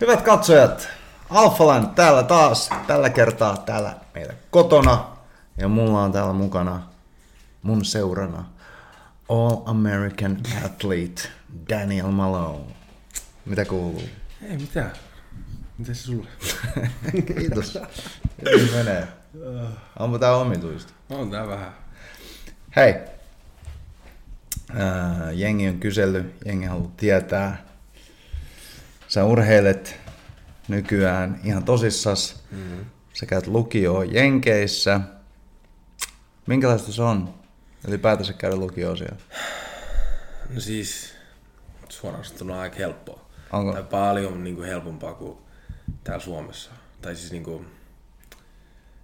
[0.00, 0.88] Hyvät katsojat,
[1.30, 5.06] Alphaland täällä taas, tällä kertaa täällä meillä kotona.
[5.56, 6.82] Ja mulla on täällä mukana
[7.62, 8.44] mun seurana
[9.28, 11.22] All American Athlete
[11.70, 12.64] Daniel Malone.
[13.46, 14.02] Mitä kuuluu?
[14.42, 14.92] Ei mitään.
[15.78, 16.28] Mitä se sulle?
[17.38, 17.78] Kiitos.
[18.50, 19.08] Hyvin menee.
[19.98, 20.92] Onpa tää omituista.
[21.10, 21.72] On tää vähän.
[22.76, 22.94] Hei.
[24.74, 27.64] Ää, jengi on kysellyt, jengi haluaa tietää.
[29.14, 29.96] Sä urheilet
[30.68, 32.42] nykyään ihan tosissas.
[32.50, 32.84] Mm-hmm.
[33.12, 35.00] Sä käyt lukioon Jenkeissä.
[36.46, 37.34] Minkälaista se on
[37.88, 39.16] ylipäätänsä käydä lukioon siellä?
[40.54, 41.14] No siis,
[41.88, 43.26] suoraan sanottuna aika helppoa.
[43.52, 43.72] Onko?
[43.72, 45.38] Tai paljon niin kuin helpompaa kuin
[46.04, 46.70] täällä Suomessa.
[47.02, 47.66] Tai siis niin kuin,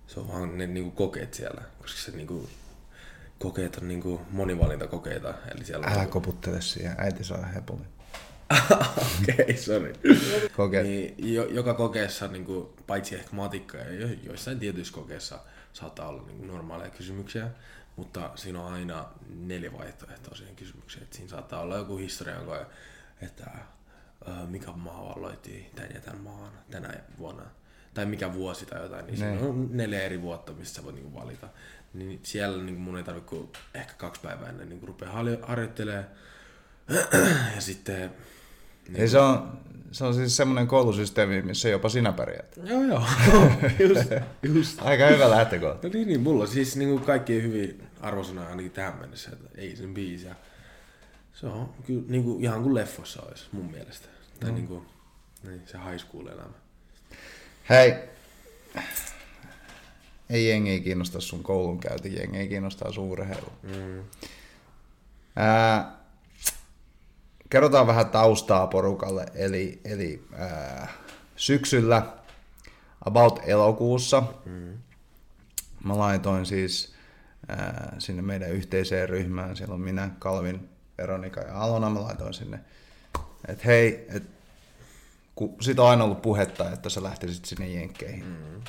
[0.06, 1.62] se on vaan ne niin kuin kokeet siellä.
[1.80, 2.48] Koska se niin kuin,
[3.38, 5.34] kokeet on niin kuin monivalintakokeita.
[5.54, 7.82] Eli siellä on Älä koputtele siihen, äiti saa hepuli.
[8.50, 9.92] Okei, okay, sorry.
[10.82, 15.38] Niin, jo, joka kokeessa, niin kuin, paitsi ehkä matikka ja jo, joissain tietyissä kokeissa
[15.72, 17.46] saattaa olla niin kuin, normaaleja kysymyksiä,
[17.96, 19.04] mutta siinä on aina
[19.36, 21.02] neljä vaihtoehtoa siihen kysymykseen.
[21.02, 22.66] Et siinä saattaa olla joku historian koe,
[23.22, 23.50] että
[24.28, 27.42] ö, mikä maa valloitti tämän ja tämän maan tänä vuonna,
[27.94, 29.44] tai mikä vuosi tai jotain, niin siinä Niin.
[29.44, 31.48] on neljä eri vuotta, mistä sä voit niin kuin, valita.
[31.94, 33.36] Niin siellä niin kuin, mun ei tarvitse
[33.74, 36.04] ehkä kaksi päivää ennen niin kuin, rupeaa harjo- harjoittelemaan.
[37.54, 38.10] ja sitten
[38.94, 39.58] Ei se on,
[39.92, 42.56] se on siis semmoinen koulusysteemi, missä jopa sinä pärjäät.
[42.64, 43.02] Joo, joo.
[43.88, 44.10] just,
[44.42, 44.82] just.
[44.82, 45.86] Aika hyvä lähtökohta.
[45.88, 49.76] No niin, niin, mulla siis niin kuin kaikki hyvin arvosanoja ainakin tähän mennessä, että ei
[49.76, 50.26] sen biisi.
[50.26, 50.34] Ja
[51.32, 54.08] se on kyllä niin kuin, ihan kuin leffossa olisi mun mielestä.
[54.40, 54.56] Tai No.
[54.56, 54.86] niin kuin,
[55.42, 56.52] niin, se high school elämä.
[57.68, 57.94] Hei,
[60.30, 63.52] ei jengi kiinnosta sun koulunkäynti, jengi kiinnostaa sun urheilu.
[63.62, 64.02] Mm.
[65.36, 65.99] Ää,
[67.50, 70.88] kerrotaan vähän taustaa porukalle, eli, eli ää,
[71.36, 72.02] syksyllä,
[73.04, 74.78] about elokuussa, Mm.
[75.84, 76.94] mä laitoin siis
[77.48, 82.60] ää, sinne meidän yhteiseen ryhmään, siellä on minä, Kalvin, Veronika ja Alona, mä laitoin sinne,
[83.48, 84.22] että hei, et,
[85.34, 88.24] kun siitä on aina ollut puhetta, että sä lähtisit sinne jenkkeihin.
[88.24, 88.62] Mm.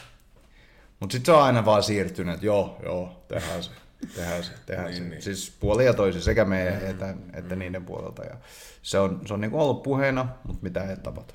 [1.00, 3.72] Mutta sitten se on aina vaan siirtynyt, että joo, joo, tehdään se,
[4.16, 5.09] tehdään se, tehdään Niin, se.
[5.09, 5.22] niin.
[5.22, 8.23] Siis puoli ja toisin, sekä meidän että, että niiden puolelta.
[8.23, 8.38] Ja
[8.81, 11.34] se on, se on niinku ollut puheena, mutta mitä ei tapahtu.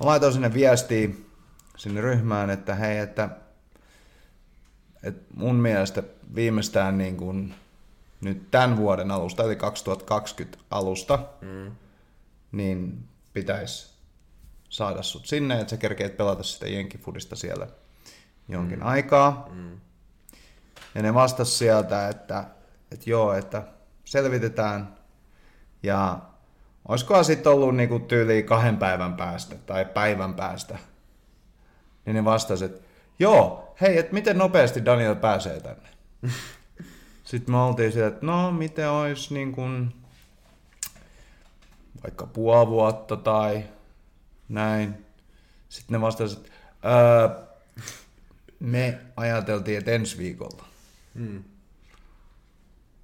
[0.00, 1.08] Mä laitoin sinne viestiä
[1.76, 3.28] sinne ryhmään, että hei, että,
[5.02, 6.02] että mun mielestä
[6.34, 7.54] viimeistään niin kuin
[8.20, 11.70] nyt tämän vuoden alusta, eli 2020 alusta, Mm.
[12.52, 13.92] niin pitäisi
[14.68, 17.66] saada sut sinne, että sä kerkeet pelata sitä jenkifudista siellä
[18.48, 18.86] jonkin mm.
[18.86, 19.48] aikaa.
[19.52, 19.80] Mm.
[20.94, 22.44] Ja ne vastas sieltä, että,
[22.90, 23.62] että joo, että
[24.04, 24.94] selvitetään.
[25.82, 26.18] Ja
[26.88, 30.78] olisikohan sitten ollut niinku tyyli kahden päivän päästä tai päivän päästä.
[32.06, 32.88] Niin ne vastas, että
[33.18, 35.88] joo, hei, että miten nopeasti Daniel pääsee tänne.
[37.24, 39.94] Sitten me oltiin siellä, että no, miten olisi niin kuin,
[42.02, 43.64] vaikka puoli vuotta tai
[44.48, 45.06] näin.
[45.68, 46.52] Sitten ne vastasivat, että
[46.88, 47.28] öö,
[48.60, 50.71] me ajateltiin, että ensi viikolla.
[51.14, 51.44] Mm.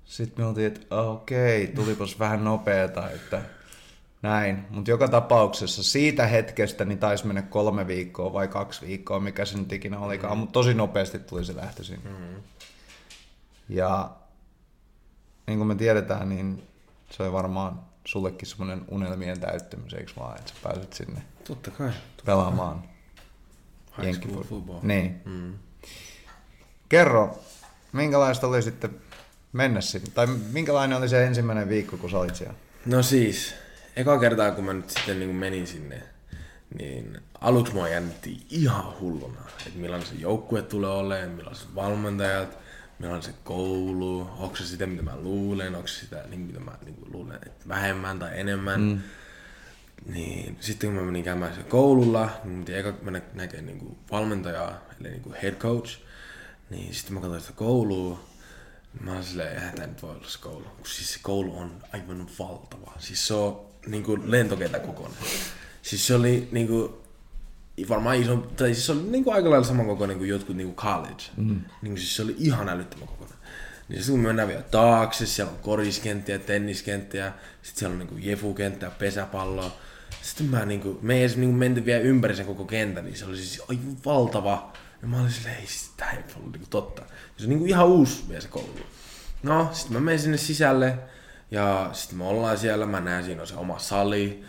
[0.04, 3.42] Sitten me oltiin, että okei, tulipas vähän nopeeta, että
[4.22, 4.64] näin.
[4.70, 9.58] Mutta joka tapauksessa siitä hetkestä niin taisi mennä kolme viikkoa vai kaksi viikkoa, mikä se
[9.58, 12.10] nyt ikinä olikaan, mutta tosi nopeasti tuli se lähtö sinne.
[12.10, 12.42] Mm.
[13.68, 14.10] Ja
[15.46, 16.62] niin kuin me tiedetään, niin
[17.10, 21.90] se oli varmaan sullekin semmoinen unelmien täyttymys, eikö vaan, että sä pääset sinne Totta kai.
[22.26, 22.82] pelaamaan
[24.02, 24.78] High school jenkkifut- football.
[24.82, 25.20] Niin.
[25.24, 25.54] Mm.
[26.88, 27.38] Kerro,
[27.92, 28.90] minkälaista oli sitten
[29.52, 30.10] mennä sinne?
[30.14, 32.54] Tai minkälainen oli se ensimmäinen viikko, kun sä olit siellä?
[32.86, 33.54] No siis,
[33.96, 36.02] eka kertaa kun mä nyt sitten niin menin sinne,
[36.78, 42.58] niin aluksi mua jännitti ihan hulluna, että millainen se joukkue tulee olemaan, millaiset valmentajat,
[42.98, 46.72] millainen se koulu, onko se sitä mitä mä luulen, onko se sitä niin, mitä mä
[46.84, 48.80] niin luulen, että vähemmän tai enemmän.
[48.80, 48.98] Mm.
[50.06, 54.80] Niin, sitten kun mä menin käymään koululla, niin mun piti eka mennä näkemään niin valmentajaa,
[55.00, 56.07] eli niin head coach.
[56.70, 58.28] Niin sitten mä katsoin sitä koulua,
[59.00, 60.64] Mä oon silleen, eihän tää nyt voi olla se koulu.
[60.64, 62.92] Kun siis se koulu on aivan valtava.
[62.98, 65.18] Siis se on niinku lentokentän kokoinen.
[65.82, 67.02] Siis se oli niinku,
[67.88, 71.22] varmaan iso, tai siis se oli niinku aika lailla saman kokoinen kuin jotkut niinku college.
[71.36, 71.60] Mm.
[71.82, 73.38] Niinku siis se oli ihan älyttömän kokoinen.
[73.88, 77.32] Niin sitten kun me mennään vielä taakse, siellä on koriskenttiä, tenniskenttiä,
[77.62, 79.76] sitten siellä on niinku jefukenttä, pesäpalloa.
[80.22, 83.24] Sitten mä niinku, me ei edes niinku menty vielä ympäri sen koko kentän, niin se
[83.24, 84.72] oli siis aivan valtava.
[85.02, 87.02] Ja mä olin silleen, ei siis tää ei ollut niinku totta.
[87.02, 88.68] Ja se on niinku ihan uusi vielä se koulu.
[89.42, 90.98] No, sitten mä menen sinne sisälle
[91.50, 94.44] ja sitten me ollaan siellä, mä näen siinä on se oma sali.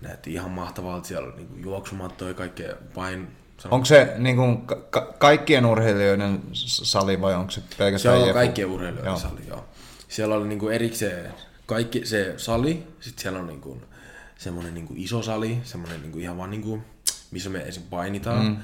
[0.00, 1.08] näytti ihan mahtavalta.
[1.08, 3.28] Siellä oli niinku juoksumattoja ja kaikkea pain...
[3.58, 8.14] sano- Onko se niin kuin, ka- ka- kaikkien urheilijoiden sali vai onko se Se pelkästään
[8.16, 8.32] on Jefu?
[8.34, 9.18] kaikkien urheilijoiden Joo.
[9.18, 9.64] sali, joo.
[10.08, 11.34] Siellä oli niinku erikseen
[11.66, 13.82] kaikki se sali, sitten siellä on niinku
[14.38, 16.82] semmoinen niinku iso sali, semmoinen niinku ihan vaan niinku,
[17.30, 17.82] missä me esim.
[17.82, 18.44] painitaan.
[18.46, 18.56] Mm.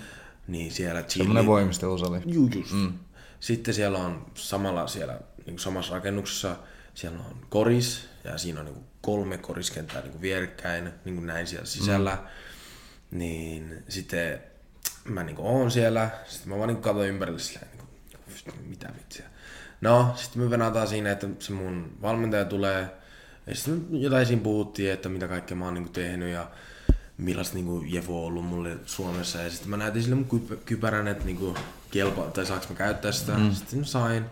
[0.48, 2.20] Niin siellä chilli- voimistelusali.
[2.26, 2.72] Juu, just.
[2.72, 2.92] Mm.
[3.40, 6.56] Sitten siellä on samalla siellä niin samassa rakennuksessa,
[6.94, 11.66] siellä on koris ja siinä on niin kolme koriskenttää niin vierekkäin, niin kuin näin siellä
[11.66, 12.18] sisällä.
[13.10, 13.18] Mm.
[13.18, 14.40] Niin sitten
[15.04, 17.86] mä niin oon siellä, sitten mä vaan niin katsoin ympärille silleen, niin
[18.44, 19.24] kuin, mitä vitsiä.
[19.80, 22.90] No, sitten me venataan siinä, että se mun valmentaja tulee,
[23.46, 26.50] ja sitten jotain siinä puhuttiin, että mitä kaikkea mä oon niin tehnyt ja
[27.18, 29.38] millaista niinku Jefu on ollut mulle Suomessa.
[29.38, 31.54] Ja sitten mä näytin sille mun kyp- kypärän, että niinku
[31.90, 33.32] kelpaa, tai saaks mä käyttää sitä.
[33.32, 33.52] Mm.
[33.52, 34.24] Sitten sain.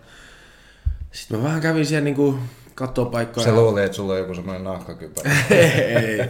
[1.13, 2.39] Sitten mä vähän kävin siellä niinku
[2.75, 3.45] kattoo paikkoja.
[3.45, 5.31] Se luuli, että sulla on joku semmoinen nahkakypärä.
[5.51, 6.21] ei,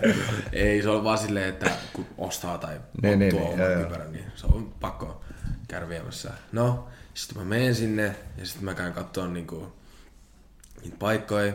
[0.52, 3.82] ei, se on vaan silleen, että kun ostaa tai Niin, niin, tuo niin, oman joo.
[3.82, 5.24] kypärän, niin se on pakko
[5.68, 6.30] käydä viemässä.
[6.52, 9.72] No, sitten mä menen sinne ja sitten mä käyn katsoa niinku
[10.82, 11.52] niitä paikkoja.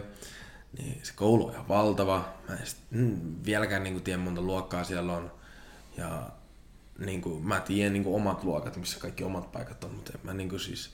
[0.78, 2.34] Niin se koulu on ihan valtava.
[2.50, 5.32] Mä en sit, mm, vieläkään niinku tiedä monta luokkaa siellä on.
[5.98, 6.30] Ja
[7.00, 10.94] niinku, mä tiedän niinku omat luokat, missä kaikki omat paikat on, mutta mä niinku siis,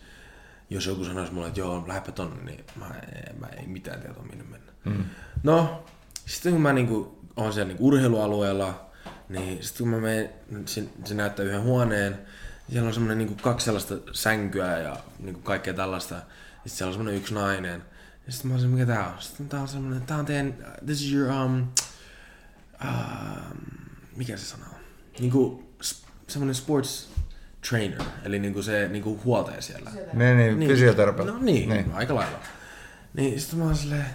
[0.70, 2.86] jos joku sanoisi mulle, että joo, lähdepä tonne, niin mä,
[3.40, 4.72] mä ei mitään tiedä, minne mennä.
[4.86, 5.06] Mm.
[5.44, 5.84] No,
[6.26, 8.90] sitten kun mä niinku on siellä niinku urheilualueella,
[9.30, 10.30] niin sitten kun mä menen,
[10.66, 12.20] se, se näyttää yhden huoneen,
[12.72, 16.16] siellä on semmoinen niinku kaksi sellaista sänkyä ja niinku kaikkea tällaista.
[16.16, 16.22] Ja
[16.56, 17.84] sitten siellä on semmoinen yksi nainen.
[18.28, 19.14] Ja sitten mä olisin, mikä tää on?
[19.22, 20.54] Sitten tää on semmoinen, tää on teidän,
[20.86, 21.68] this is your, um,
[22.84, 23.58] um,
[24.16, 24.80] mikä se sana on?
[25.20, 27.10] Niinku s- semmoinen sports
[27.70, 29.92] trainer, eli niinku se niinku huoltaja siellä.
[30.14, 31.34] niin, niin, fysioterapeutti.
[31.34, 31.86] No niin, niin.
[31.86, 32.40] niin, aika lailla.
[33.14, 34.06] Niin sitten mä oon silleen,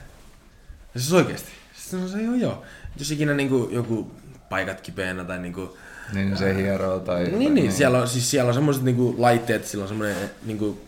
[0.96, 1.50] siis oikeesti.
[1.74, 2.62] Sitten mä sanoin, joo joo.
[2.98, 4.14] Jos ikinä niinku joku
[4.48, 5.76] paikat kipeänä tai niinku,
[6.12, 7.24] Niin se hieroo tai...
[7.24, 10.80] niin, niin, siellä on, siis siellä on semmoiset niinku laitteet, sillä on semmoinen niinku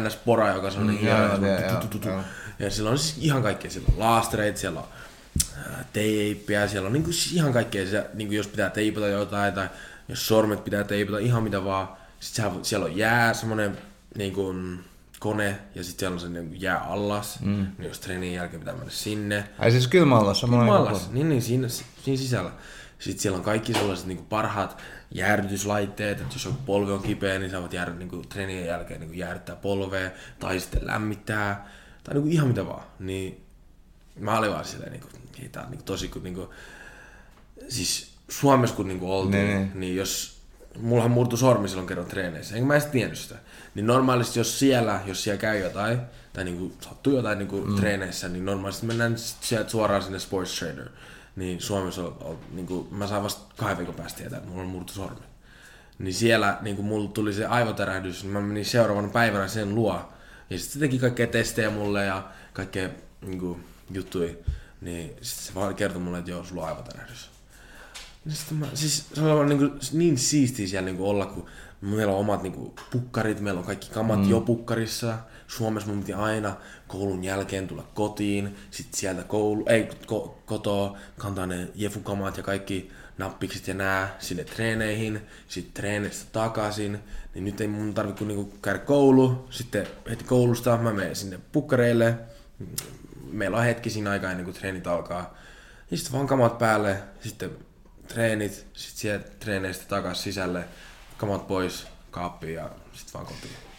[0.00, 1.82] NS-pora, joka on semmoinen Mm, hieno, joo,
[2.58, 4.86] ja sillä on siis ihan kaikkea, siellä on laastereita, siellä on
[5.56, 9.68] ää, teippiä, siellä on niinku siis ihan kaikkea, siellä, niinku jos pitää teipata jotain tai
[10.08, 11.88] jos sormet pitää teipata, ihan mitä vaan.
[12.20, 13.78] Sitten siellä, siellä on jää, semmoinen
[14.16, 14.54] niinku,
[15.22, 17.66] kone ja sitten siellä on se niinku jää allas, mm.
[17.78, 19.48] niin jos treenin jälkeen pitää mennä sinne.
[19.58, 22.50] Ai siis kylmäallas, samoin Mallas, niin, niin siinä, siinä sisällä.
[22.98, 27.50] Sitten siellä on kaikki sellaiset niin parhaat jäähdytyslaitteet, että jos joku polvi on kipeä, niin
[27.50, 31.68] saavat jäädä niin treenien jälkeen niin jäädyttää polvea tai sitten lämmittää
[32.04, 32.84] tai niin ihan mitä vaan.
[32.98, 33.44] Niin
[34.18, 35.12] mä olin vaan silleen, niin kuin,
[35.42, 36.48] ei, tää on niin tosi kun niin kuin,
[37.68, 39.80] siis Suomessa kun niin oltiin, Niin, niin, niin.
[39.80, 40.42] niin jos
[40.80, 43.34] mullahan murtu sormi silloin kerran treeneissä, enkä mä edes tiennyt sitä.
[43.74, 46.00] Niin normaalisti jos siellä, jos siellä käy jotain,
[46.32, 47.76] tai niinku sattuu jotain niinku mm.
[47.76, 50.88] treeneissä, niin normaalisti mennään sieltä suoraan sinne sports trainer.
[51.36, 54.68] Niin Suomessa on, on niinku, mä saan vasta kahden viikon päästä tietää, että mulla on
[54.68, 55.26] murtu sormi.
[55.98, 60.11] Niin siellä niinku mulla tuli se aivotärähdys, niin mä menin seuraavana päivänä sen luo.
[60.52, 62.88] Ja sitten se teki kaikkea testejä mulle ja kaikkea
[63.20, 63.60] niinku,
[63.90, 64.38] juttui.
[64.80, 67.30] Niin sitten se vaan kertoi mulle, että joo, sulla on aivotärähdys.
[68.24, 71.46] No sitten mä, siis se on niin, kuin, niin siistiä siellä niin kuin olla, kun
[71.80, 74.30] meillä on omat niin kuin, pukkarit, meillä on kaikki kamat mm.
[74.30, 75.18] jo pukkarissa.
[75.46, 76.56] Suomessa mun piti aina
[76.92, 82.92] koulun jälkeen tulla kotiin, sitten sieltä koulu, ei ko, kotoa, kantaa ne jefukamat ja kaikki
[83.18, 86.98] nappikset ja nää sinne treeneihin, sitten treeneistä takaisin.
[87.34, 91.40] Niin nyt ei mun tarvitse kuin niinku käydä koulu, sitten heti koulusta mä menen sinne
[91.52, 92.14] pukkareille.
[93.30, 95.34] Meillä on hetki siinä aikaa ennen kuin treenit alkaa.
[95.90, 97.50] Ja sitten vaan kamat päälle, sitten
[98.08, 100.64] treenit, sitten sieltä treeneistä takaisin sisälle,
[101.16, 103.71] kamat pois, kaappiin ja sitten vaan kotiin.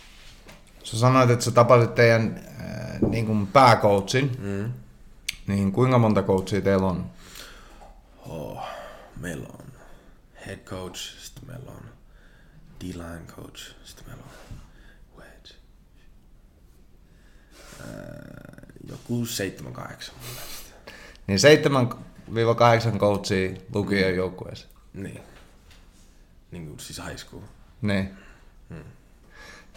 [0.84, 4.32] Sä sanoit, että sä tapasit teidän äh, niin kuin pääcoachin.
[4.40, 4.72] Mm.
[5.48, 7.06] Niin kuinka monta coachia teillä on?
[8.30, 8.63] Oh,
[9.20, 9.66] meillä on
[10.48, 11.84] head coach, sitten meillä on
[12.82, 14.58] D-line coach, sitten meillä on
[15.18, 15.56] wedge.
[17.80, 19.28] Ää, joku 7-8
[19.62, 20.92] mun mielestä.
[21.28, 21.40] Niin
[22.96, 24.68] 7-8 coachia lukion joukkueessa.
[24.94, 25.22] Niin.
[26.52, 27.44] Niin kuin siis high school.
[27.82, 28.18] Niin.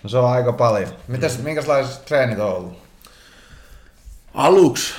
[0.06, 0.90] No se on aika paljon.
[1.08, 2.78] Mitäs, minkälaiset treenit on ollut?
[4.34, 4.94] Aluksi,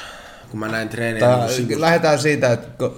[0.52, 2.98] kun mä näin treenejä Tää, niin lähdetään siitä, että ko-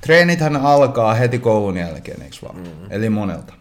[0.00, 2.56] treenithän alkaa heti koulun jälkeen, eikö vaan?
[2.56, 2.90] Mm.
[2.90, 3.52] Eli monelta.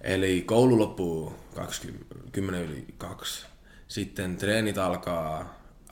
[0.00, 3.46] Eli koulu loppuu 20, 10 yli 2.
[3.88, 5.40] Sitten treenit alkaa,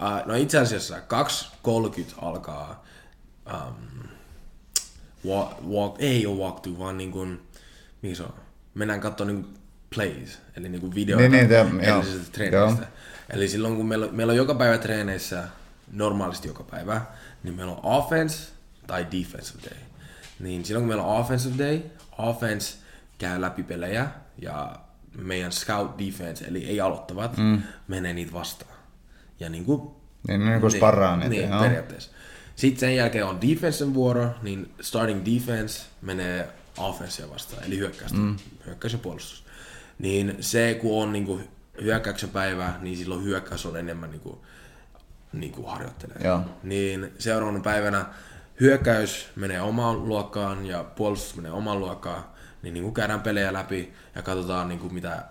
[0.03, 2.85] äh, no itse asiassa 2.30 alkaa,
[3.53, 4.09] um,
[5.27, 7.41] walk, walk, ei ole walkthrough, vaan niin kuin,
[8.03, 8.35] mikä se on?
[8.75, 9.62] Mennään katsoa niin
[9.95, 12.87] plays, eli niin kuin videoita Niin, niin, edellisestä treenistä.
[13.31, 15.45] Eli silloin kun meillä, meillä on joka päivä treeneissä,
[15.93, 17.01] normaalisti joka päivä,
[17.43, 18.53] niin meillä on offense
[18.87, 19.79] tai defensive day.
[20.41, 21.81] Niin silloin kun meillä on offensive day,
[22.19, 22.77] offense
[23.19, 24.07] käy läpi pelejä
[24.39, 24.77] ja
[25.19, 27.63] meidän scout defense, eli ei aloittavat, mm.
[27.89, 28.77] menee niitä vastaan.
[29.41, 29.91] Ja niin kuin,
[30.29, 31.31] Niin, niin kuin sparraa niitä.
[31.31, 32.11] niin, periaatteessa.
[32.57, 38.37] Sitten sen jälkeen on defensen vuoro, niin starting defense menee offenssia vastaan, eli hyökkäystä, mm.
[38.67, 39.45] hyökkäys ja puolustus.
[39.99, 41.41] Niin se, kun on niinku
[41.83, 44.45] hyökkäyksen päivä, niin silloin hyökkäys on enemmän niinku,
[45.33, 46.17] niinku harjoittelee.
[46.25, 46.41] Joo.
[46.63, 48.07] Niin seuraavana päivänä
[48.61, 52.25] hyökkäys menee omaan luokkaan ja puolustus menee omaan luokkaan,
[52.63, 55.25] niin niinku käydään pelejä läpi ja katsotaan niinku mitä,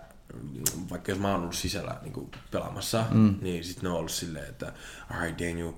[0.90, 3.34] vaikka jos mä oon ollut sisällä niinku pelaamassa, mm.
[3.40, 4.72] niin sitten ne on ollut silleen, että
[5.10, 5.74] alright Daniel, uh,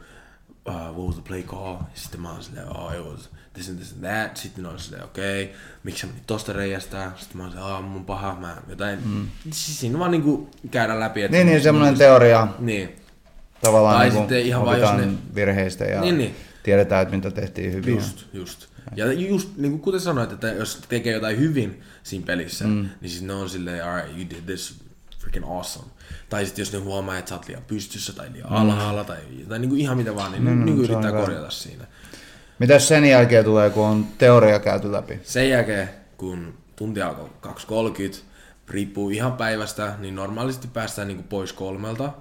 [0.66, 1.74] what was the play call?
[1.74, 4.36] Ja sitten mä oon silleen, oh it was this and this and that.
[4.36, 7.12] Sitten ne on silleen, okei, okay, miksi sä menit tosta reiästä?
[7.16, 8.98] Sitten mä oon silleen, oh, mun paha, mä jotain.
[9.04, 9.28] Mm.
[9.50, 11.22] Siis siinä vaan niinku käydään läpi.
[11.22, 12.96] Että Niin, niin semmoinen teoria Niin,
[13.60, 16.36] tavallaan Tai niin sitten ihan vaan, jos ne- virheistä ja Niin, niin.
[16.62, 17.94] tiedetään, että mitä tehtiin hyvin.
[17.94, 18.66] Just, just.
[18.96, 22.88] Ja just niin kuin kuten sanoit, että jos tekee jotain hyvin siinä pelissä, mm.
[23.00, 24.84] niin siis ne on silleen, alright, you did this
[25.18, 25.86] freaking awesome.
[26.28, 28.56] Tai sitten jos ne huomaa, että sä oot liian pystyssä tai liian mm.
[28.56, 29.18] alhaalla tai,
[29.48, 31.84] tai niin kuin ihan mitä vaan, niin, mm, niin kuin on yrittää korjata siinä.
[32.58, 35.20] Mitäs sen jälkeen tulee, kun on teoria käyty läpi?
[35.22, 37.52] Sen jälkeen, kun tunti alkoi 2.30,
[38.68, 42.12] riippuu ihan päivästä, niin normaalisti päästään niin kuin pois kolmelta,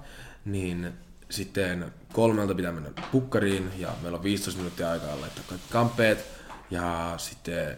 [0.46, 0.94] niin
[1.30, 6.26] sitten kolmelta pitää mennä pukkariin ja meillä on 15 minuuttia aikaa laittaa kaikki kamppeet
[6.72, 7.78] ja sitten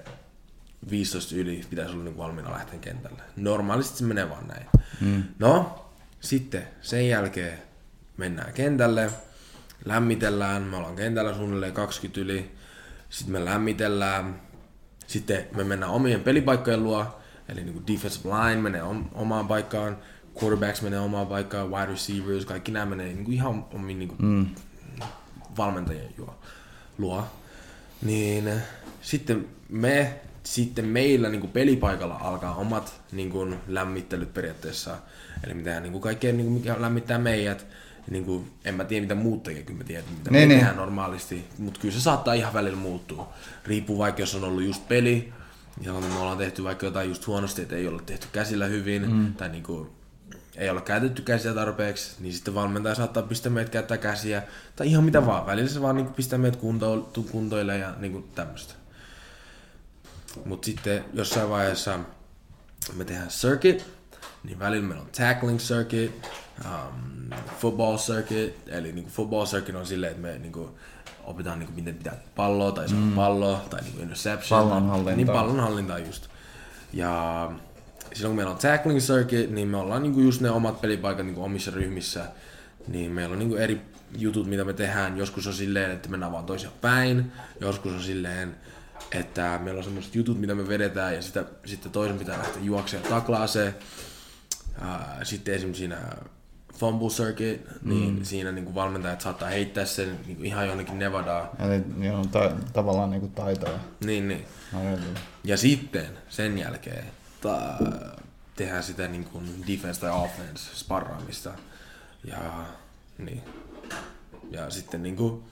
[0.89, 3.21] 15 yli pitäisi olla niin valmiina lähteä kentälle.
[3.35, 4.65] Normaalisti se menee vaan näin.
[5.01, 5.23] Mm.
[5.39, 5.85] No,
[6.19, 7.59] sitten sen jälkeen
[8.17, 9.09] mennään kentälle,
[9.85, 12.51] lämmitellään, me ollaan kentällä suunnilleen 20 yli,
[13.09, 14.41] sitten me lämmitellään,
[15.07, 19.97] sitten me mennään omien pelipaikkojen luo, eli niin kuin defensive line menee om- omaan paikkaan,
[20.41, 24.21] quarterbacks menee omaan paikkaan, wide receivers, kaikki nämä menee niin kuin ihan omiin niin kuin
[24.21, 24.45] mm.
[25.57, 26.39] valmentajien juo,
[26.97, 27.27] luo.
[28.01, 28.49] Niin
[29.01, 34.97] sitten me, sitten meillä niin kuin pelipaikalla alkaa omat niin kuin lämmittelyt periaatteessa.
[35.43, 37.65] Eli mitä niin kuin kaikkea, niin kuin mikä lämmittää meidät.
[38.09, 40.59] Niin kuin, en mä tiedä mitä muut tekee, kyllä mä tiedän mitä Niin, me niin.
[40.59, 41.45] tehdään normaalisti.
[41.57, 43.33] Mutta kyllä se saattaa ihan välillä muuttua.
[43.65, 45.33] Riippuu vaikka jos on ollut just peli,
[45.81, 49.33] ja me ollaan tehty vaikka jotain just huonosti, että ei olla tehty käsillä hyvin, mm.
[49.33, 49.89] tai niin kuin,
[50.55, 54.43] ei olla käytetty käsiä tarpeeksi, niin sitten valmentaja saattaa pistää meidät käyttää käsiä,
[54.75, 55.45] tai ihan mitä vaan.
[55.45, 58.73] Välillä se vaan niin kuin pistää meidät kunto, kuntoille ja niin kuin tämmöistä.
[60.45, 61.99] Mutta sitten jossain vaiheessa
[62.93, 63.85] me tehdään circuit,
[64.45, 66.29] niin välillä meillä on tackling circuit,
[66.65, 70.77] um, football circuit, eli niinku football circuit on silleen, että me niinku
[71.23, 73.15] opitaan niinku miten pitää palloa tai saada mm.
[73.15, 74.61] palloa tai niinku interception.
[74.61, 75.15] Pallonhallintaa.
[75.15, 76.27] Niin pallonhallintaa just.
[76.93, 77.51] Ja
[78.13, 81.43] silloin kun meillä on tackling circuit, niin me ollaan niinku just ne omat pelipaikat niinku
[81.43, 82.25] omissa ryhmissä.
[82.87, 83.81] Niin meillä on niinku eri
[84.17, 85.17] jutut, mitä me tehdään.
[85.17, 87.31] Joskus on silleen, että mennään vaan toisia päin.
[87.61, 88.55] Joskus on silleen,
[89.11, 93.03] että meillä on semmoiset jutut, mitä me vedetään ja sitä, sitten toisen pitää lähteä juoksemaan
[93.09, 93.73] ja taklaa se.
[94.81, 95.97] Ää, Sitten esimerkiksi siinä
[96.73, 98.23] fumble circuit, niin mm.
[98.23, 101.49] siinä niin kuin valmentajat saattaa heittää sen niin kuin ihan jonnekin Nevadaan.
[101.59, 104.45] Eli on ta- tavallaan niinku taitoja Niin, niin.
[104.73, 105.19] harjoitella.
[105.43, 107.05] Ja sitten sen jälkeen
[107.41, 107.77] ta-
[108.55, 111.51] tehdään sitä niin kuin defense tai offense sparraamista.
[112.23, 112.37] Ja,
[113.17, 113.41] niin.
[114.51, 115.43] ja sitten niin kuin,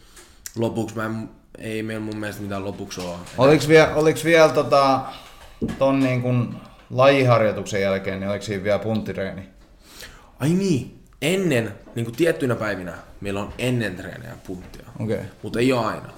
[0.55, 3.17] lopuksi mä en, ei meillä mun mielestä mitään lopuksi ole.
[3.37, 5.01] Oliks vielä, oliks vielä tota,
[5.79, 6.55] ton niin kun
[6.93, 9.41] lajiharjoituksen jälkeen, niin oliko siinä vielä punttireeni?
[10.39, 14.85] Ai niin, ennen, niin kuin tiettyinä päivinä, meillä on ennen treenejä punttia.
[14.99, 15.15] Okei.
[15.15, 15.27] Okay.
[15.43, 16.09] Mutta ei ole aina.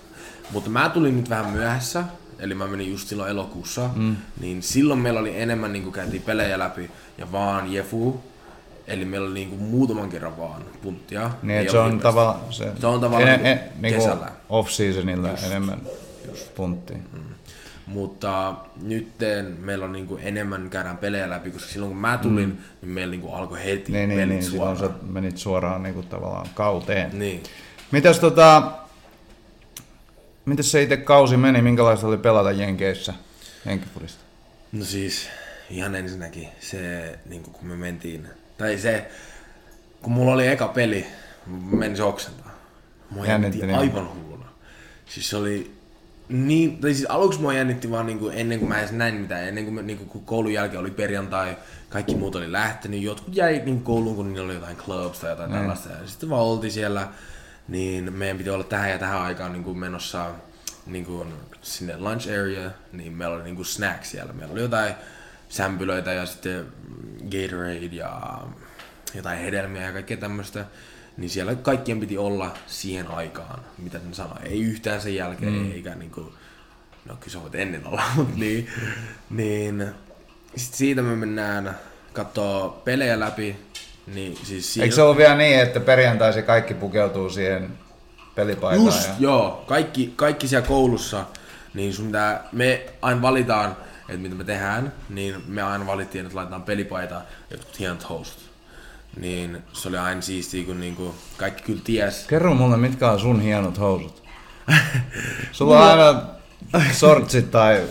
[0.52, 2.04] Mutta mä tulin nyt vähän myöhässä,
[2.40, 4.16] eli mä menin just silloin elokuussa, mm.
[4.40, 8.24] niin silloin meillä oli enemmän, niin kuin käytiin pelejä läpi, ja vaan Jefu,
[8.88, 11.32] eli meillä oli niin kuin muutaman kerran vaan punttia.
[11.44, 14.32] Niin, se on, tava, se, Se on tavallaan en, niinku en, niinku kesällä.
[14.50, 15.82] off-seasonilla enemmän
[16.56, 16.98] punttia.
[17.14, 17.35] Mm.
[17.88, 19.08] Mutta nyt
[19.60, 22.58] meillä on niinku enemmän käydään pelejä läpi, koska silloin kun mä tulin, mm.
[22.82, 25.00] niin meillä niinku alkoi heti Niin, niin, pelit niin silloin suoraan.
[25.00, 27.20] sä menit suoraan niinku tavallaan kauteen.
[27.20, 27.44] Niin.
[27.92, 28.72] Mitäs tota,
[30.46, 33.14] mitäs se itse kausi meni, minkälaista oli pelata Jenkeissä,
[33.66, 34.24] Jenkifudista?
[34.72, 35.30] No siis,
[35.70, 38.28] ihan ensinnäkin se, niin kun me mentiin,
[38.58, 39.12] tai se,
[40.02, 41.06] kun mulla oli eka peli,
[41.46, 42.52] mä menin se oksentaa.
[43.10, 43.76] Mua jännitti niin.
[43.80, 44.46] aivan hulluna.
[45.06, 45.75] Siis se oli
[46.30, 49.64] niin, tai siis aluksi mua jännitti vaan niinku ennen kuin mä edes näin mitään, ennen
[49.64, 51.58] kuin, me, niinku, kun koulun jälkeen oli perjantai,
[51.90, 55.52] kaikki muut oli lähtenyt, jotkut jäi niin kouluun, kun niillä oli jotain clubs tai jotain
[55.52, 57.08] tällaista, ja sitten vaan oltiin siellä,
[57.68, 60.32] niin meidän piti olla tähän ja tähän aikaan niin kuin menossa
[60.86, 64.34] niin kuin sinne lunch area, niin meillä oli niin kuin snacks siellä.
[64.34, 64.94] Meillä oli jotain
[65.50, 66.66] sämpylöitä ja sitten
[67.24, 68.42] Gatorade ja
[69.16, 70.66] jotain hedelmiä ja kaikkea tämmöistä.
[71.18, 74.38] Niin siellä kaikkien piti olla siihen aikaan, mitä ne sanoi.
[74.44, 75.72] Ei yhtään sen jälkeen, mm.
[75.72, 76.34] eikä niinku,
[77.06, 78.68] no kyllä sä voit ennen olla, mutta niin,
[79.30, 79.86] niin
[80.56, 81.80] sit siitä me mennään
[82.14, 83.56] katsoo pelejä läpi,
[84.08, 84.84] niin siis siinä...
[84.84, 87.70] Eikö se ole vielä niin, että perjantaisin kaikki pukeutuu siihen
[88.36, 88.86] pelipaitaan?
[88.86, 89.14] Just, ja...
[89.20, 89.64] joo.
[89.68, 91.26] Kaikki, kaikki siellä koulussa,
[91.74, 93.78] niin sun pitää, me aina valitaan,
[94.10, 98.40] että mitä me tehdään, niin me aina valittiin, että laitetaan pelipaita jotkut hienot host.
[99.18, 102.26] Niin se oli aina siistiä, kun niinku kaikki kyllä ties.
[102.28, 104.24] Kerro mulle, mitkä on sun hienot housut.
[105.52, 106.22] Sulla on aina
[106.92, 107.84] sortsit tai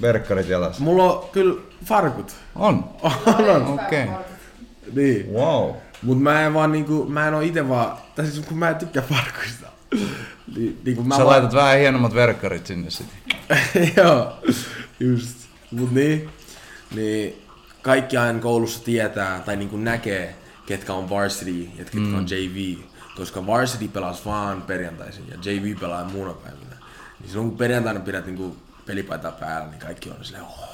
[0.00, 0.82] verkkarit jalassa.
[0.82, 2.32] Mulla on kyllä farkut.
[2.54, 2.84] On?
[3.26, 3.66] On, on.
[3.66, 4.04] Okei.
[4.04, 4.14] Okay.
[4.94, 5.32] Niin.
[5.32, 5.70] Wow.
[6.02, 8.76] Mut mä en vaan niinku, mä en oo ite vaan, tai siis kun mä en
[8.76, 9.66] tykkää farkuista.
[10.56, 13.36] Niin, niinku mä Sä vaan, laitat vähän hienommat verkkarit sinne sitten.
[13.96, 14.32] Joo,
[15.00, 15.36] just.
[15.70, 16.28] Mut niin,
[16.94, 17.42] niin
[17.82, 20.36] kaikki aina koulussa tietää tai niinku näkee,
[20.66, 22.14] ketkä on varsity ja ketkä mm.
[22.14, 22.78] on JV.
[23.16, 26.76] Koska varsity pelas vaan perjantaisin ja JV pelaa muuna päivinä.
[27.20, 28.56] Niin silloin kun perjantaina pidät niinku
[28.86, 30.68] pelipaitaa päällä, niin kaikki on silleen, oh,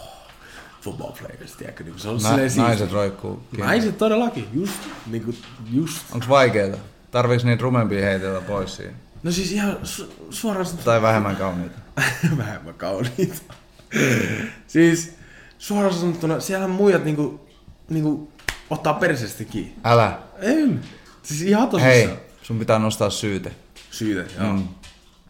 [0.83, 1.85] football players, tiedätkö?
[1.85, 2.65] Niin se on Nä, silleen siistiä.
[2.65, 3.37] naiset roikkuu.
[3.51, 3.67] kiinni.
[3.67, 4.75] Naiset todellakin, just,
[5.07, 5.35] niinku,
[5.73, 6.03] just.
[6.13, 6.79] Onks vaikeeta?
[7.11, 8.93] Tarviiks niitä rumempia heitellä pois siinä?
[9.23, 11.79] No siis ihan su- suoraan sanottuna- Tai vähemmän kauniita?
[12.39, 13.43] vähemmän kauniita.
[14.67, 15.15] siis
[15.59, 17.41] suoraan sanottuna, siellä muijat niinku,
[17.89, 18.32] niinku
[18.71, 19.75] ottaa perseestä kiinni.
[19.85, 20.19] Älä.
[20.39, 20.81] En.
[21.23, 21.95] Siis ihan tosissaan.
[21.95, 22.09] Hei,
[22.43, 23.53] sun pitää nostaa syyte.
[23.91, 24.53] Syytä, joo.
[24.53, 24.69] Mm.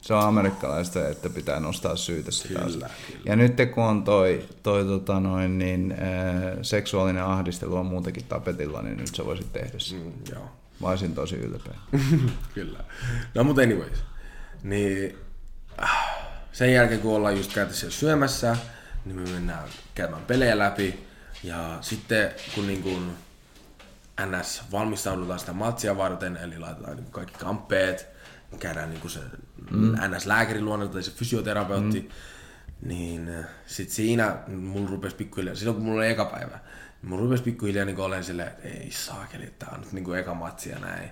[0.00, 2.48] Se on amerikkalaista, että pitää nostaa syyte sitä.
[2.48, 3.20] Kyllä, kyllä.
[3.24, 8.82] Ja nyt kun on toi, toi tota noin, niin, äh, seksuaalinen ahdistelu on muutenkin tapetilla,
[8.82, 9.98] niin nyt sä voisit tehdä sen.
[9.98, 10.50] Mm, joo.
[10.80, 11.74] Mä olisin tosi ylpeä.
[12.54, 12.78] Kyllä.
[13.34, 14.04] No mutta anyways.
[14.62, 15.16] Niin
[15.82, 16.16] äh,
[16.52, 18.56] sen jälkeen kun ollaan just käyty siellä syömässä,
[19.04, 21.11] niin me mennään käymään pelejä läpi.
[21.42, 23.16] Ja sitten kun niin kuin
[24.26, 28.06] NS valmistaudutaan sitä matsia varten, eli laitetaan niin kaikki kamppeet,
[28.58, 29.20] käydään niin kuin se
[29.70, 29.94] mm.
[29.94, 32.88] NS-lääkärin luona tai se fysioterapeutti, mm.
[32.88, 33.30] niin
[33.66, 36.58] sit siinä mulla rupesi pikkuhiljaa, silloin kun mulla oli eka päivä,
[37.02, 40.18] niin mulla rupesi pikkuhiljaa niin olemaan silleen, että ei saakeli, tää on nyt niin kuin
[40.18, 41.10] eka matsi ja näin.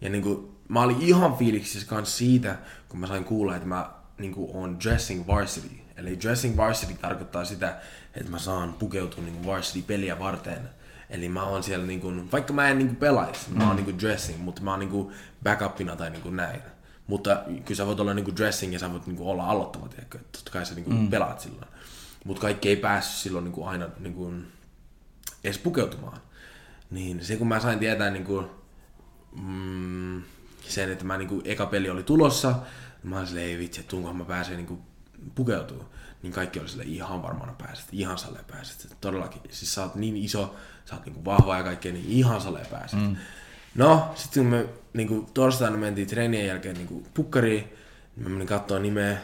[0.00, 2.56] Ja niin kuin, mä olin ihan fiiliksissä kanssa siitä,
[2.88, 5.70] kun mä sain kuulla, että mä niin kuin, on dressing varsity.
[6.02, 7.76] Eli dressing varsity tarkoittaa sitä,
[8.14, 10.70] että mä saan pukeutua niin kuin varsity-peliä varten.
[11.10, 13.84] Eli mä oon siellä, niin kuin, vaikka mä en niin kuin pelaisi, mä oon niin
[13.84, 16.60] kuin dressing, mutta mä oon niin kuin backupina tai niin kuin näin.
[17.06, 19.88] Mutta kyllä sä voit olla niin kuin dressing ja sä voit niin kuin olla aloittava,
[19.88, 20.18] tiedätkö?
[20.32, 21.10] Totta kai sä niin kuin mm.
[21.10, 21.68] pelaat silloin.
[22.24, 24.46] Mutta kaikki ei päässyt silloin niin kuin aina niin kuin
[25.44, 26.18] edes pukeutumaan.
[26.90, 28.46] Niin se kun mä sain tietää niin kuin,
[29.42, 30.22] mm,
[30.68, 32.50] sen, että mä niinku, eka peli oli tulossa,
[33.02, 34.78] niin mä olin silleen, ei vitsi, että tuunkohan mä pääsen niinku,
[35.34, 35.88] pukeutumaan.
[36.22, 38.96] Niin kaikki oli silleen, ihan varmana pääset, ihan saleen pääset.
[39.00, 42.66] Todellakin, siis sä oot niin iso, sä oot niinku vahva ja kaikkea, niin ihan saleen
[42.66, 43.00] pääset.
[43.00, 43.16] Mm.
[43.74, 47.64] No, sitten kun me niinku, torstaina mentiin treenien jälkeen niinku, pukkariin,
[48.16, 49.18] niin mä menin kattoo nimeä.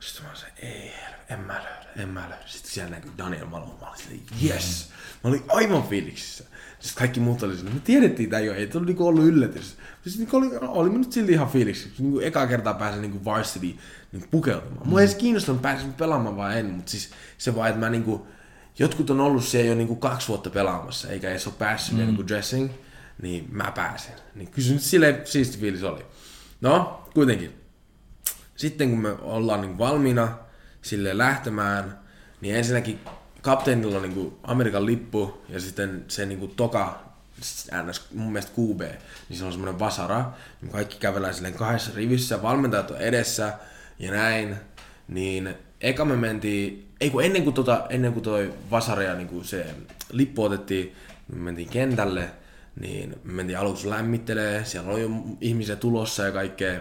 [0.00, 0.92] Sitten mä se, ei,
[1.28, 2.46] en mä löydä, en mä löydä.
[2.46, 4.90] Sitten siellä näkyi Daniel Malo, mä olin silleen, yes!
[5.24, 6.44] Mä olin aivan fiiliksissä.
[6.78, 9.76] Sitten kaikki muut oli silleen, me tiedettiin tää jo, ei tullut niinku ollut yllätys.
[10.04, 11.92] Sitten niinku oli, oli minut silti ihan fiiliksi.
[11.98, 13.74] Niinku eka kertaa pääsin niinku varsity
[14.12, 14.88] niinku pukeutumaan.
[14.88, 18.26] Mua ei edes kiinnostanut pääsin pelaamaan vai en, mutta siis se vaan, että mä niinku,
[18.78, 22.04] jotkut on ollut siellä jo niinku kaksi vuotta pelaamassa, eikä edes ole päässyt mm.
[22.04, 22.70] niinku dressing,
[23.22, 24.12] niin mä pääsin.
[24.34, 26.06] Niin kyllä nyt silleen siisti fiilis oli.
[26.60, 27.52] No, kuitenkin.
[28.56, 30.38] Sitten kun me ollaan niin valmiina
[30.82, 31.98] sille lähtemään,
[32.40, 33.00] niin ensinnäkin
[33.42, 37.09] kapteenilla on niin Amerikan lippu ja sitten se niin toka,
[37.86, 38.80] ns, mun mielestä QB,
[39.28, 40.32] niin se on semmoinen vasara.
[40.62, 43.54] Niin kaikki kävellään silleen kahdessa rivissä, valmentajat on edessä
[43.98, 44.56] ja näin.
[45.08, 49.44] Niin eka me mentiin, ei kun ennen kuin, tota, ennen kuin toi vasara ja niin
[49.44, 49.66] se
[50.12, 50.96] lippu otettiin,
[51.28, 52.30] niin me mentiin kentälle,
[52.80, 55.08] niin me mentiin aluksi lämmittelee, siellä on jo
[55.40, 56.80] ihmisiä tulossa ja kaikkea.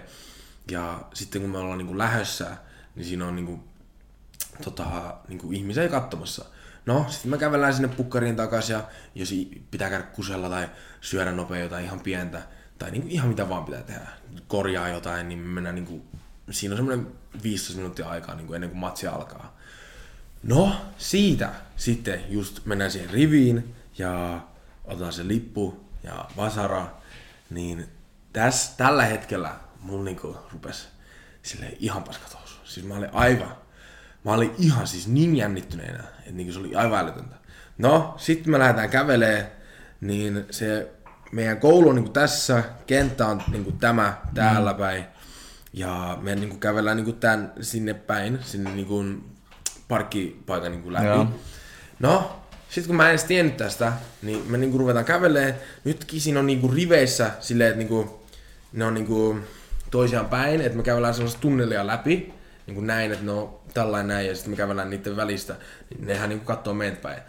[0.72, 2.58] Ja sitten kun me ollaan niin lähössä,
[2.96, 3.64] niin siinä on niin kuin,
[4.64, 6.46] tota, niin kuin ihmisiä katsomassa.
[6.86, 8.84] No, sitten me kävellään sinne pukkariin takaisin ja
[9.16, 9.34] jos
[9.72, 10.70] pitää käydä kusella tai
[11.02, 12.42] syödä nopea jotain ihan pientä,
[12.80, 14.08] tai niin ihan mitä vaan pitää tehdä,
[14.48, 16.04] korjaa jotain, niin me mennään niin kuin,
[16.52, 17.08] siinä on semmoinen
[17.44, 19.58] 15 minuuttia aikaa niin kuin ennen kuin matsi alkaa.
[20.44, 24.42] No, siitä sitten just mennään siihen riviin ja
[24.86, 26.88] otetaan se lippu ja vasara,
[27.50, 27.88] niin
[28.34, 30.88] täs, tällä hetkellä mulla niinku rupes
[31.44, 32.56] silleen ihan paskat housu.
[32.64, 33.56] Siis mä olin aivan,
[34.26, 37.36] mä olin ihan siis niin jännittyneenä, että niinku se oli aivan älytöntä.
[37.78, 39.52] No, sitten me lähdetään kävelee,
[40.02, 40.92] niin se
[41.32, 45.06] meidän koulu on niinku tässä, kenttä on niinku tämä täällä päin.
[45.74, 49.06] Ja me niinku kävellään niinku tän sinne päin, sinne niinku
[49.88, 51.06] parkkipaikan niinku läpi.
[51.06, 51.28] Joo.
[52.00, 55.62] No, sitten kun mä en edes tiennyt tästä, niin me niinku ruvetaan kävelee.
[55.84, 58.26] Nytkin siinä on niinku riveissä silleen, että niinku,
[58.74, 59.38] ne on niinku
[59.92, 62.34] toisiaan päin, että me kävellään sellaista tunnelia läpi.
[62.68, 65.56] niin näin, että no tällainen näin, ja sitten me kävellään niiden välistä,
[65.90, 67.22] niin nehän niin katsoo meitä päin.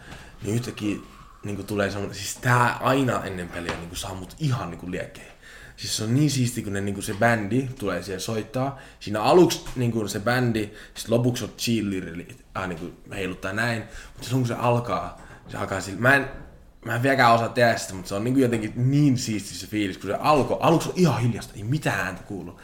[0.43, 0.97] Niin yhtäkkiä
[1.43, 5.31] niin tulee semmoinen, siis tää aina ennen peliä niin saa mut ihan niin liekkeen.
[5.77, 8.79] Siis se on niin siisti, kun ne, niin kuin se bändi tulee siellä soittaa.
[8.99, 13.83] Siinä aluksi niin kuin se bändi, sitten lopuksi on cheerleaderit, äh, niin kuin heiluttaa näin.
[14.13, 15.99] Mutta silloin kun se alkaa, se alkaa sillä.
[15.99, 16.27] Mä en,
[16.85, 19.67] mä en vieläkään osaa tehdä sitä, mutta se on niin kuin jotenkin niin siisti se
[19.67, 20.57] fiilis, kun se alkoi.
[20.59, 22.59] Aluksi on ihan hiljasta, ei mitään ääntä kuulu.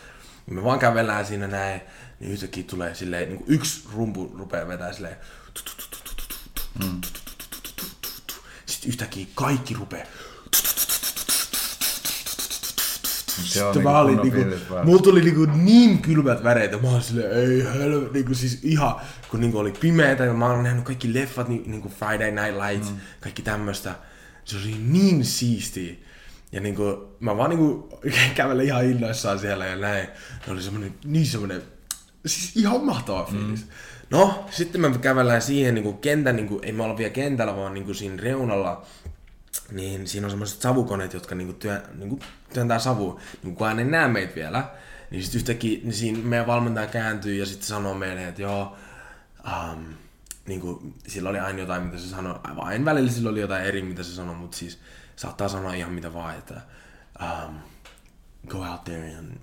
[0.47, 1.81] Me vaan kävellään siinä näin,
[2.19, 5.17] niin yhtäkkiä tulee silleen, niin kuin yksi rumpu rupeaa vetää silleen.
[6.83, 7.01] Mm.
[8.65, 10.07] Sitten yhtäkkiä kaikki rupeaa
[13.43, 14.39] Se on niinku mä olin niinku,
[14.83, 18.95] mulla tuli niinku niin kylmät väreet, ja mä olin silleen, ei helvetti, niinku siis ihan,
[19.29, 22.91] kun niinku oli pimeätä, ja mä oon nähnyt kaikki leffat, ni- niinku Friday Night Lights,
[22.91, 22.97] mm.
[23.19, 23.95] kaikki tämmöstä.
[24.45, 25.95] Se oli niin siistiä.
[26.51, 27.99] Ja niinku, mä vaan niinku
[28.36, 30.07] kävelen ihan innoissaan siellä ja näin.
[30.45, 31.62] Se oli semmonen, niin semmonen,
[32.25, 33.65] siis ihan mahtava fiilis.
[33.65, 33.71] Mm.
[34.10, 37.93] No, sitten me kävellään siihen niinku kentän, niinku, ei me olla vielä kentällä, vaan niinku
[37.93, 38.86] siinä reunalla,
[39.71, 42.19] niin siinä on semmoiset savukoneet, jotka niinku työ, niinku
[42.53, 43.19] työntää savua.
[43.43, 44.69] Niin kun ne näe meitä vielä,
[45.12, 48.77] niin sitten yhtäkkiä niin siinä meidän valmentaja kääntyy ja sitten sanoo meille, että joo,
[49.45, 49.86] um,
[50.47, 52.36] niin kuin, sillä oli aina jotain, mitä se sanoi.
[52.57, 54.79] Aina välillä sillä oli jotain eri, mitä se sanoi, mutta siis
[55.17, 56.62] saattaa sanoa ihan mitä vaan, että
[57.21, 57.56] um,
[58.47, 59.38] go out there and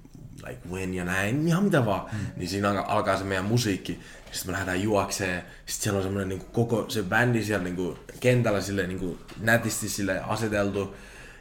[0.46, 2.06] like win ja näin, ihan mitä vaan.
[2.12, 2.18] Mm.
[2.36, 4.00] Niin siinä alkaa, se meidän musiikki,
[4.32, 7.98] sitten me lähdetään juokseen, sitten siellä on semmoinen niin koko se bändi siellä niin kuin,
[8.20, 10.96] kentällä sille niin kuin, nätisti sille aseteltu,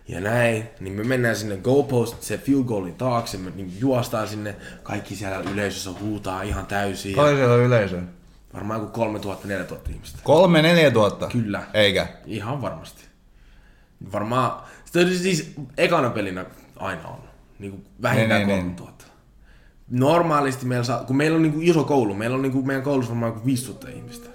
[0.07, 4.55] ja näin, niin me mennään sinne goalpost, se field goalin taakse, me niin juostaan sinne,
[4.83, 7.15] kaikki siellä yleisössä huutaa ihan täysin.
[7.15, 8.01] Paljon siellä on yleisöä?
[8.53, 9.05] Varmaan joku
[9.85, 10.19] 3000-4000 ihmistä.
[10.23, 11.27] Kolme, neljä tuhatta?
[11.27, 11.63] Kyllä.
[11.73, 12.07] Eikä?
[12.25, 13.02] Ihan varmasti.
[14.11, 17.19] Varmaan, se oli siis ekana pelinä aina on.
[17.59, 19.05] Niin kuin vähintään Niin, niin, 3000.
[19.89, 22.83] Normaalisti meillä saa, kun meillä on niin kuin iso koulu, meillä on niin kuin meidän
[22.83, 24.29] koulussa varmaan joku 5000 ihmistä.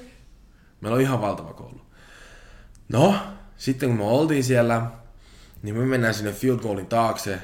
[0.80, 1.80] Meillä on ihan valtava koulu.
[2.88, 3.14] No,
[3.56, 4.82] sitten kun me oltiin siellä,
[5.62, 7.38] niin me mennään sinne field goalin taakse,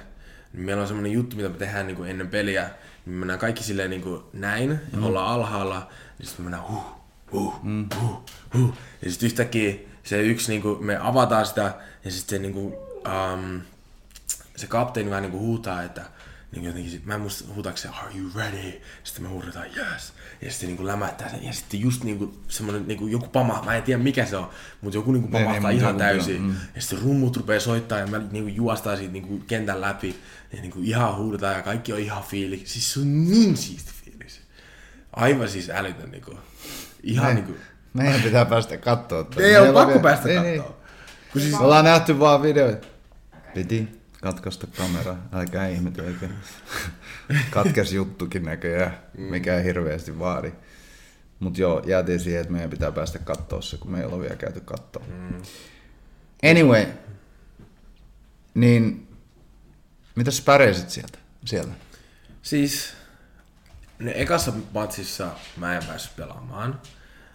[0.53, 3.39] niin meillä on semmoinen juttu, mitä me tehdään niin kuin ennen peliä, niin me mennään
[3.39, 5.05] kaikki silleen niin kuin näin, ja mm.
[5.05, 6.85] ollaan alhaalla, niin sitten me mennään huh,
[7.33, 7.87] huh, mm.
[8.01, 8.23] huh,
[8.55, 8.75] huh.
[9.03, 12.75] Ja sitten yhtäkkiä se yksi, niin kuin, me avataan sitä, ja sitten se, niin kuin,
[13.35, 13.61] um,
[14.57, 16.03] se kapteeni vähän niin kuin huutaa, että
[16.53, 18.81] niin jotenkin, sit, mä en muista huutaako se, are you ready?
[19.05, 20.13] Sitten me huudetaan, yes.
[20.43, 21.45] Ja sitten niin kuin lämättää sen.
[21.45, 24.37] Ja sitten just niin kuin, semmoinen niin kuin joku pama, mä en tiedä mikä se
[24.37, 26.43] on, mutta joku niin kuin Niin, pamahtaa niin, ihan täysin.
[26.43, 26.55] mm.
[26.75, 30.17] Ja sitten rummut rupeaa soittaa ja mä niin kuin juostaan siitä niin kuin kentän läpi.
[30.53, 32.63] Ja niin kuin ihan huudetaan ja kaikki on ihan fiili.
[32.65, 34.41] Siis se on niin siisti fiilis.
[35.13, 36.39] Aivan siis älytön niin kuin,
[37.03, 37.59] ihan Me- niin kuin,
[37.95, 39.25] Meidän pitää päästä kattoo.
[39.25, 39.43] tätä.
[39.43, 40.59] ei ole pakko vielä- päästä Ei, niin.
[40.63, 40.77] katsoa.
[41.33, 42.87] Kun siis, Me ollaan nähty vaan videoita.
[43.55, 46.29] Piti katkaista kamera, älkää ihmetelkö.
[47.51, 50.53] Katkes juttukin näköjään, mikä ei hirveästi vaadi.
[51.41, 54.37] Mut joo, jäätiin siihen, että meidän pitää päästä kattoo se, kun me ei ole vielä
[54.37, 55.03] käyty kattoo.
[56.51, 56.87] Anyway,
[58.55, 59.09] niin
[60.15, 61.19] mitäs sä pärjäsit sieltä?
[61.45, 61.73] siellä?
[62.43, 62.95] Siis
[63.99, 66.81] ne ekassa matsissa mä en päässyt pelaamaan.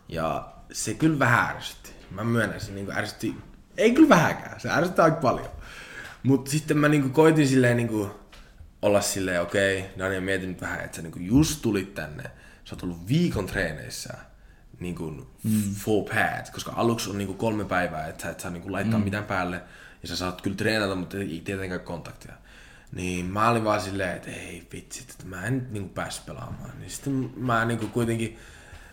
[0.09, 1.91] Ja se kyllä vähän ärsytti.
[2.11, 3.35] Mä myönnän, se niinku ärsytti.
[3.77, 5.49] Ei kyllä vähäkään, se ärsytti aika paljon.
[6.23, 8.11] Mutta sitten mä niinku koitin silleen niinku
[8.81, 12.23] olla silleen, okei, okay, Daniel mietin nyt vähän, että sä niinku just tulit tänne.
[12.63, 14.13] Sä oot ollut viikon treeneissä
[14.79, 15.27] niin kuin
[15.75, 18.71] full pad, koska aluksi on niin kuin kolme päivää, että sä et saa niin kuin
[18.71, 19.05] laittaa mm.
[19.05, 19.61] mitään päälle,
[20.01, 22.33] ja sä saat kyllä treenata, mutta ei tietenkään kontaktia.
[22.91, 26.25] Niin mä olin vaan silleen, että ei vitsit, että mä en nyt niin kuin päässyt
[26.25, 26.71] pelaamaan.
[26.79, 28.37] Niin sitten mä niin kuin kuitenkin,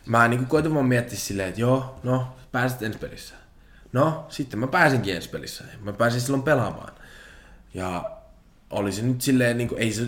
[0.06, 3.34] mä niin kuin koitin vaan miettiä silleen, että joo, no, pääsit ensi pelissä.
[3.92, 5.64] No, sitten mä pääsinkin ensi pelissä.
[5.80, 6.92] Mä pääsin silloin pelaamaan.
[7.74, 8.10] Ja
[8.70, 10.06] oli se nyt silleen, niin kuin, ei se,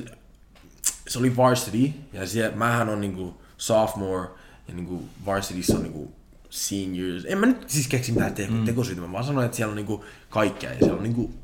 [1.09, 4.29] se oli varsity, ja siellä, mähän on niinku sophomore,
[4.69, 6.13] ja niinku varsityssä on niinku
[6.51, 7.25] seniors.
[7.25, 8.65] En mä nyt siis keksi mitään te- mm.
[8.65, 11.35] tekosyitä, mä vaan sanoin, että siellä on niinku kaikkea, ja siellä on niinku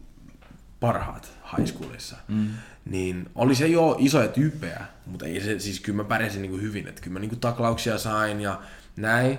[0.80, 2.16] parhaat high schoolissa.
[2.28, 2.48] Mm.
[2.84, 6.88] Niin oli se jo isoja tyyppejä, mutta ei se, siis kyllä mä pärjäsin niinku hyvin,
[6.88, 8.60] että kyllä mä niinku taklauksia sain ja
[8.96, 9.38] näin.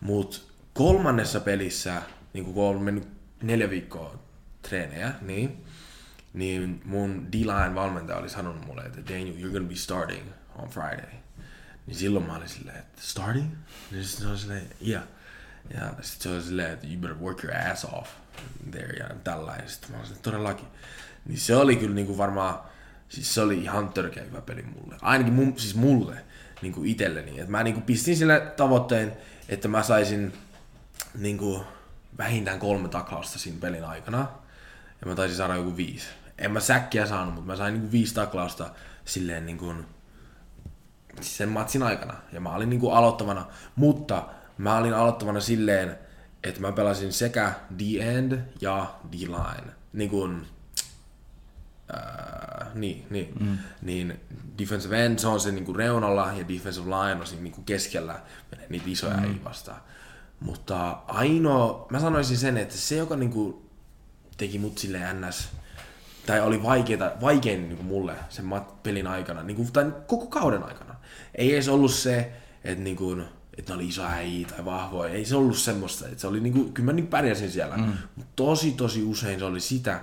[0.00, 0.38] Mutta
[0.74, 3.08] kolmannessa pelissä, niinku kun on mennyt
[3.42, 4.18] neljä viikkoa
[4.62, 5.64] treenejä, niin
[6.32, 11.10] niin mun D-line valmentaja oli sanonut mulle, että Daniel, you're gonna be starting on Friday.
[11.86, 13.50] Niin silloin mä olin silleen, että starting?
[13.90, 15.02] Niin sitten se oli silleen, yeah.
[15.74, 18.10] Ja sitten se oli silleen, että you better work your ass off
[18.70, 19.04] there ja.
[19.04, 20.66] Ja sitten mä olin silleen, todellakin.
[21.26, 22.58] Niin se oli kyllä niinku varmaan,
[23.10, 24.96] siis se oli ihan törkeä hyvä peli mulle.
[25.02, 26.16] Ainakin mun, siis mulle,
[26.62, 27.40] niinku itselleni.
[27.40, 29.16] Että mä niinku pistin sille tavoitteen,
[29.48, 30.32] että mä saisin
[31.18, 31.64] niinku
[32.18, 34.28] vähintään kolme taklausta siinä pelin aikana.
[35.00, 36.06] Ja mä taisin saada joku viisi.
[36.38, 38.70] En mä säkkiä saanut, mutta mä sain niinku viisi taklausta
[39.04, 39.74] silleen niinku
[41.16, 42.14] siis sen matsin aikana.
[42.32, 43.46] Ja mä olin niinku aloittavana,
[43.76, 44.26] mutta
[44.58, 45.98] mä olin aloittavana silleen,
[46.44, 49.72] että mä pelasin sekä D-end ja D-line.
[49.92, 50.46] Niin kuin,
[52.74, 53.58] niin, niin, mm.
[53.82, 54.20] niin
[54.58, 58.66] defensive end se on se niinku reunalla ja defensive line on siinä niinku keskellä menee
[58.68, 59.38] niitä isoja mm.
[59.44, 59.80] vastaan.
[60.40, 63.70] Mutta ainoa, mä sanoisin sen, että se joka niinku
[64.36, 65.48] teki mut sille ns
[66.26, 70.26] tai oli vaikeita, vaikein niin kuin mulle sen mat- pelin aikana, niin kuin, tai koko
[70.26, 70.94] kauden aikana.
[71.34, 72.32] Ei edes ollut se,
[72.64, 73.24] että, niin kuin,
[73.58, 75.12] että ne oli iso äijä tai vahvoja.
[75.12, 76.06] Ei se ollut semmoista.
[76.06, 77.76] Että se oli niin kuin, kyllä mä niin pärjäsin siellä.
[77.76, 77.92] Mm.
[78.16, 80.00] Mutta tosi tosi usein se oli sitä,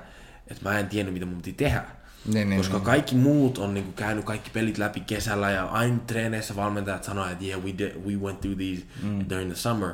[0.50, 1.86] että mä en tiennyt mitä mun piti tehdä.
[2.26, 2.86] Niin, niin, Koska niin.
[2.86, 7.46] kaikki muut on niinku käynyt kaikki pelit läpi kesällä ja aina treeneissä valmentajat sanoivat, että
[7.46, 9.26] yeah, we, did, we went through these mm.
[9.30, 9.94] during the summer.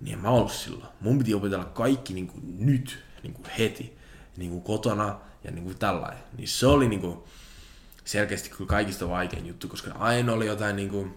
[0.00, 0.88] Niin en mä ollut silloin.
[1.00, 3.98] Mun piti opetella kaikki niinku nyt, niinku heti,
[4.36, 6.22] niinku kotona ja niinku tällainen.
[6.36, 7.28] Niin se oli niinku
[8.04, 11.08] selkeästi kyllä kaikista vaikein juttu, koska aina oli jotain niinku,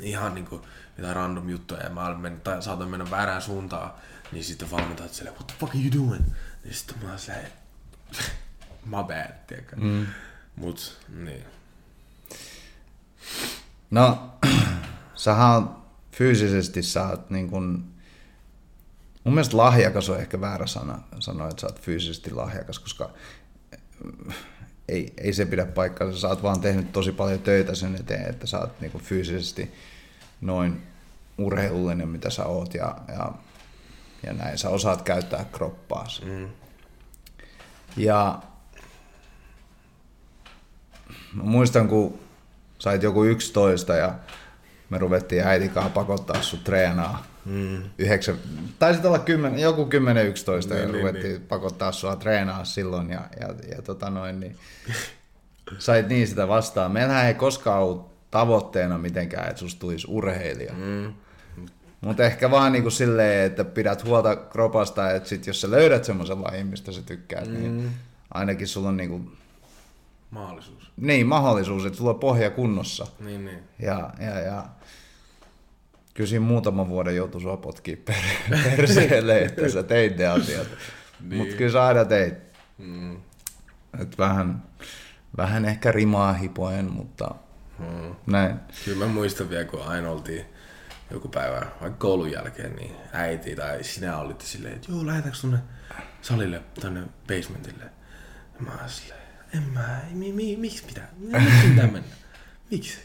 [0.00, 0.60] ihan niinku,
[0.98, 3.90] jotain random juttuja ja mä men, tai saatoin mennä väärään suuntaan,
[4.32, 6.24] niin sitten valmentajat silleen, what the fuck are you doing?
[6.64, 7.46] Niin sitten mä oon silleen,
[8.92, 9.76] my bad, tiedätkö?
[9.76, 10.06] Mm.
[10.56, 11.44] Mut, niin.
[13.90, 14.30] No,
[15.14, 15.68] sähän
[16.12, 17.84] fyysisesti sä oot niin kun,
[19.24, 23.10] mun mielestä lahjakas on ehkä väärä sana sanoa, että sä oot fyysisesti lahjakas, koska
[24.28, 24.36] äh,
[24.88, 26.12] ei, ei se pidä paikkaa.
[26.12, 29.74] Sä oot vaan tehnyt tosi paljon töitä sen eteen, että sä oot niin fyysisesti
[30.40, 30.82] noin
[31.38, 33.32] urheilullinen, mitä sä oot ja, ja,
[34.22, 34.58] ja näin.
[34.58, 36.22] Sä osaat käyttää kroppaas.
[36.24, 36.48] Mm.
[37.96, 38.42] Ja
[41.32, 42.18] mä muistan, kun
[42.78, 44.14] sait joku 11 ja
[44.90, 47.26] me ruvettiin äitikaan pakottaa sut treenaa.
[47.44, 47.82] Mm.
[47.98, 48.38] Yhdeksän,
[48.78, 51.42] taisi olla 10, joku 10-11 niin, ja niin, ruvettiin niin.
[51.42, 54.56] pakottaa sua treenaa silloin ja, ja, ja tota noin, niin
[55.78, 56.92] sait niin sitä vastaan.
[56.92, 60.72] Meillähän ei koskaan ollut tavoitteena mitenkään, että susta tulisi urheilija.
[60.72, 61.12] Mm.
[62.04, 66.42] Mutta ehkä vaan niinku silleen, että pidät huolta kropasta, että sit jos sä löydät semmoisen
[66.42, 67.76] lajin, mistä sä tykkäät, niin mm.
[67.76, 67.90] niin
[68.34, 69.20] ainakin sulla on niinku
[70.34, 70.90] Mahdollisuus.
[70.96, 73.06] Niin, mahdollisuus, että sulla on pohja kunnossa.
[73.20, 73.58] Niin, niin.
[73.78, 74.64] Ja, ja, ja
[76.14, 78.14] kyllä siinä muutaman vuoden joutui sua potkia per,
[78.76, 80.66] perseelle, että sä teit ne asiat.
[81.20, 81.38] niin.
[81.38, 82.34] Mutta kyllä sä aina teit.
[82.78, 83.16] Mm.
[84.00, 84.62] Et vähän,
[85.36, 87.34] vähän ehkä rimaa hipoen, mutta
[87.78, 88.14] mm.
[88.26, 88.56] näin.
[88.84, 90.44] Kyllä mä muistan vielä, kun aina oltiin
[91.14, 95.58] joku päivä, vaikka koulun jälkeen, niin äiti tai sinä olitte silleen, että joo, lähdetäänkö tuonne
[96.22, 97.84] salille, tuonne basementille.
[98.54, 99.20] Ja mä olin silleen,
[99.54, 102.08] en mä, mi, mi, miksi pitää, miksi pitää mennä,
[102.70, 102.98] miksi?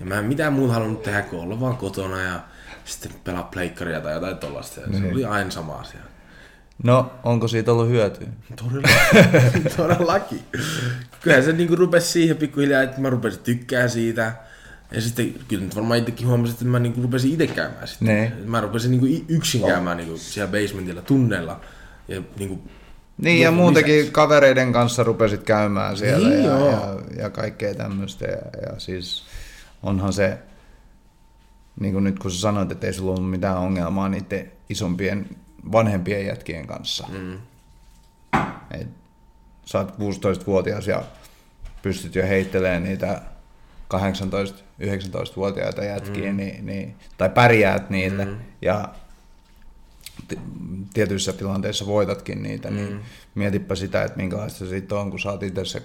[0.00, 2.40] Ja mä en mitään muuta halunnut tehdä kuin olla vaan kotona ja
[2.84, 4.80] sitten pelaa pleikkaria tai jotain tollasta.
[4.80, 5.12] Ja se niin.
[5.12, 6.00] oli aina sama asia.
[6.82, 8.28] No, onko siitä ollut hyötyä?
[8.56, 9.72] Todellakin.
[9.76, 10.42] Todellakin.
[11.20, 14.32] Kyllähän se niinku rupesi siihen pikkuhiljaa, että mä rupesin tykkää siitä.
[14.92, 18.08] Ja sitten kyllä nyt varmaan itsekin huomasin, että mä niinku rupesin itse käymään sitten.
[18.08, 18.32] Ne.
[18.46, 21.60] Mä rupesin niinku yksin käymään niinku siellä basementilla tunneilla.
[22.08, 22.60] Ja niinku
[23.18, 24.12] niin, ja muutenkin lisäksi.
[24.12, 28.26] kavereiden kanssa rupesit käymään siellä niin, ja, ja, ja kaikkea tämmöistä.
[28.26, 29.24] Ja, ja siis
[29.82, 30.38] onhan se,
[31.80, 35.28] niin kuin nyt kun sä sanoit, että ei sulla ollut mitään ongelmaa niiden isompien
[35.72, 37.06] vanhempien jätkien kanssa.
[37.12, 37.38] Mm.
[38.70, 38.88] Et,
[39.64, 41.02] sä oot 16-vuotias ja
[41.82, 43.22] pystyt jo heittelemään niitä
[43.94, 46.36] 18-19-vuotiaita jätkiä, mm.
[46.36, 48.24] niin, niin, tai pärjäät niille.
[48.24, 48.36] Mm.
[48.62, 48.88] Ja
[50.94, 52.94] tietyissä tilanteissa voitatkin niitä, niin mm.
[52.94, 55.82] niin mietipä sitä, että minkälaista se sitten on, kun oot itse se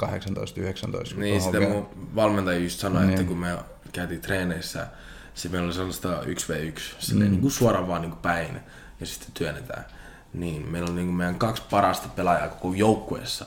[1.14, 1.18] 18-19.
[1.18, 1.74] Niin, sitä vielä...
[1.74, 3.10] mun valmentaja just sanoi, niin.
[3.10, 3.58] että kun me
[3.92, 4.88] käytiin treeneissä,
[5.34, 7.20] se meillä oli sellaista 1v1, mm.
[7.20, 8.60] niin kuin suoraan vaan niin kuin päin,
[9.00, 9.86] ja sitten työnnetään.
[10.34, 13.46] Niin, meillä on niin kuin meidän kaksi parasta pelaajaa koko joukkueessa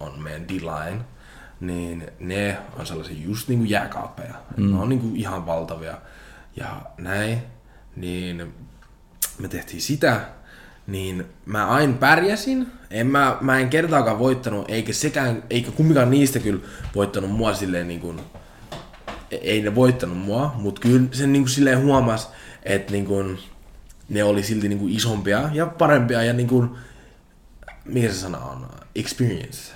[0.00, 1.00] on meidän D-line,
[1.66, 4.34] niin ne on sellaisia just niin kuin jääkaappeja.
[4.56, 4.70] Mm.
[4.70, 5.98] Ne on niin kuin ihan valtavia.
[6.56, 7.38] Ja näin,
[7.96, 8.54] niin
[9.38, 10.20] me tehtiin sitä,
[10.86, 12.66] niin mä aina pärjäsin.
[12.90, 16.60] En mä, mä en kertaakaan voittanut, eikä sekään, eikä kummikaan niistä kyllä
[16.94, 18.20] voittanut mua silleen niin kuin,
[19.30, 22.30] ei ne voittanut mua, mutta kyllä sen niin kuin silleen huomas,
[22.62, 23.38] että niin kuin,
[24.08, 26.70] ne oli silti niin kuin isompia ja parempia ja niin kuin,
[27.84, 28.68] mikä se sana on?
[28.94, 29.72] Experience.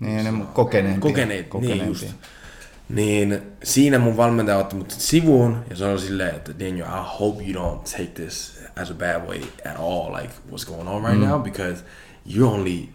[0.00, 1.00] Niin, ne kokeneempia.
[1.00, 1.84] Kokeneet, kokeneempia.
[1.84, 2.16] niin just.
[2.88, 7.52] Niin siinä mun valmentaja otti mut sivuun ja sanoi silleen, että Daniel, I hope you
[7.52, 11.28] don't take this as a bad way at all, like what's going on right mm.
[11.28, 11.84] now, because
[12.28, 12.88] you're only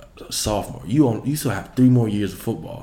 [0.00, 0.84] a sophomore.
[0.94, 2.82] You, on, you still have three more years of football.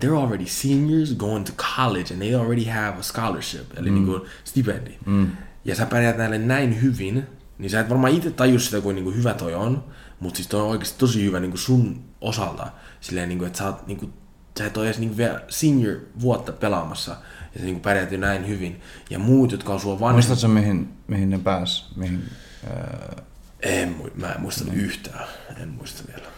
[0.00, 3.94] They're already seniors going to college and they already have a scholarship, eli mm.
[3.94, 4.98] niin kuin stipendi.
[5.06, 5.30] Mm.
[5.64, 7.26] Ja sä pärjäät näille näin hyvin,
[7.58, 9.84] niin sä et varmaan itse taju sitä, kuin, niin kuin hyvä toi on,
[10.20, 12.66] mutta siis toi on oikeasti tosi hyvä niin kuin sun osalta.
[13.04, 14.12] Silleen, niin kuin, että sä oot niin kuin
[14.58, 17.10] sä et ole edes niinku vielä senior vuotta pelaamassa,
[17.54, 18.80] ja se niinku pärjäät näin hyvin.
[19.10, 21.92] Ja muut, jotka on sua vanhemmat, Muistatko mihin, mihin ne pääs?
[21.96, 22.30] Mihin,
[22.70, 23.22] ää,
[23.60, 25.28] en, mä en muista yhtään,
[25.62, 26.28] en muista vielä.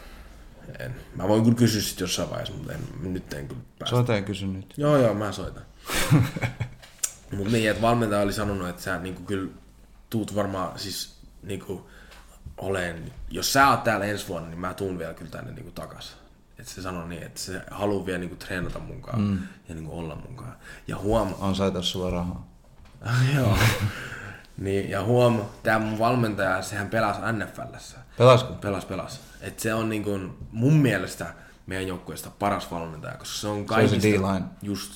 [0.79, 0.95] En.
[1.17, 3.97] Mä voin kyllä kysyä sit jossain vaiheessa, mutta en, nyt en kyllä päästä.
[3.97, 4.75] soita ja kysy nyt.
[4.77, 5.63] Joo, joo, mä soitan.
[7.37, 9.51] Mutta niin, että valmentaja oli sanonut, että sä niinku kyllä
[10.11, 11.91] tuut varmaan siis niinku
[12.57, 16.17] olen, jos sä oot täällä ensi vuonna, niin mä tuun vielä kyllä tänne niinku takas.
[16.59, 19.39] Että se sanoi niin, että se haluaa vielä niinku treenata munkaan mm.
[19.69, 20.57] ja niinku olla munkaan.
[20.89, 22.49] Ja huom, On saita sulla rahaa.
[23.37, 23.59] joo.
[24.59, 27.99] niin, ja huom, tää mun valmentaja, sehän pelasi NFLssä.
[28.19, 28.53] Pelasko?
[28.53, 29.21] Pelas, pelas.
[29.41, 30.21] Et se on niinku
[30.53, 31.35] mun mielestä
[31.67, 34.09] meidän joukkueesta paras valmentaja, koska se on kaikista...
[34.09, 34.47] D-line.
[34.63, 34.93] Just.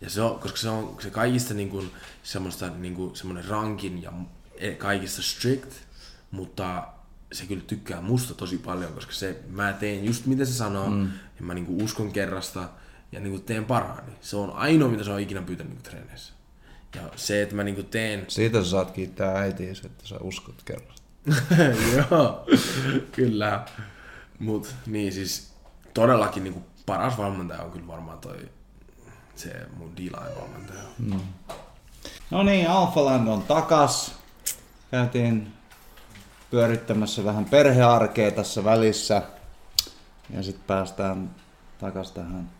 [0.00, 1.84] Ja se on, koska se on se kaikista niinku,
[2.22, 4.12] semmoista niinku, semmoinen rankin ja
[4.58, 5.72] e- kaikista strict,
[6.30, 6.88] mutta
[7.32, 11.10] se kyllä tykkää musta tosi paljon, koska se, mä teen just mitä se sanoo, mm.
[11.40, 12.68] ja mä niinku uskon kerrasta,
[13.12, 14.12] ja niinku teen parhaani.
[14.20, 16.32] Se on ainoa, mitä se on ikinä pyytänyt niinku treeneissä.
[16.94, 20.94] Ja se, että mä niinku teen Siitä sä saat kiittää äitiä, että sä uskot kerran.
[21.96, 22.46] Joo,
[23.12, 23.64] kyllä.
[24.38, 25.52] Mut niin siis
[25.94, 28.48] todellakin niinku paras valmentaja on kyllä varmaan toi
[29.34, 30.80] se mun D-line valmentaja.
[32.30, 34.14] No niin, Alphaland on takas.
[34.90, 35.52] Käytiin
[36.50, 39.22] pyörittämässä vähän perhearkea tässä välissä.
[40.30, 41.30] Ja sitten päästään
[41.78, 42.50] takas tähän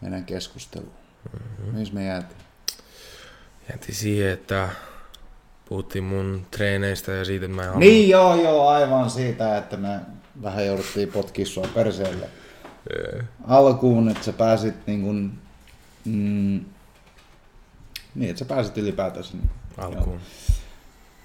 [0.00, 0.92] meidän keskusteluun.
[1.32, 1.78] Mm-hmm.
[1.78, 2.40] Missä me jäätiin?
[3.72, 4.68] Jäti siihen, että
[5.68, 9.76] puhuttiin mun treeneistä ja siitä, että mä en halua- Niin joo, joo, aivan siitä, että
[9.76, 10.00] me
[10.42, 12.28] vähän jouduttiin potkia sua perseelle.
[13.48, 15.38] Alkuun, että sä pääsit niin kuin,
[16.04, 16.64] mm,
[18.14, 19.36] niin, että sä pääsit ylipäätänsä.
[19.36, 20.20] Niin, alkuun.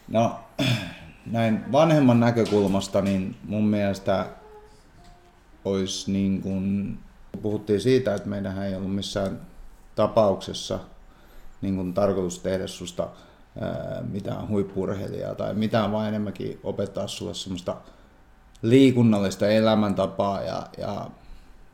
[0.07, 0.39] No,
[1.25, 4.25] näin vanhemman näkökulmasta, niin mun mielestä
[5.65, 6.97] olisi niin kuin,
[7.41, 9.41] puhuttiin siitä, että meidän ei ollut missään
[9.95, 10.79] tapauksessa
[11.61, 13.07] niin kuin tarkoitus tehdä susta
[13.61, 17.77] ää, mitään huippurheilijaa tai mitään, vaan enemmänkin opettaa sulle semmoista
[18.61, 21.09] liikunnallista elämäntapaa ja, ja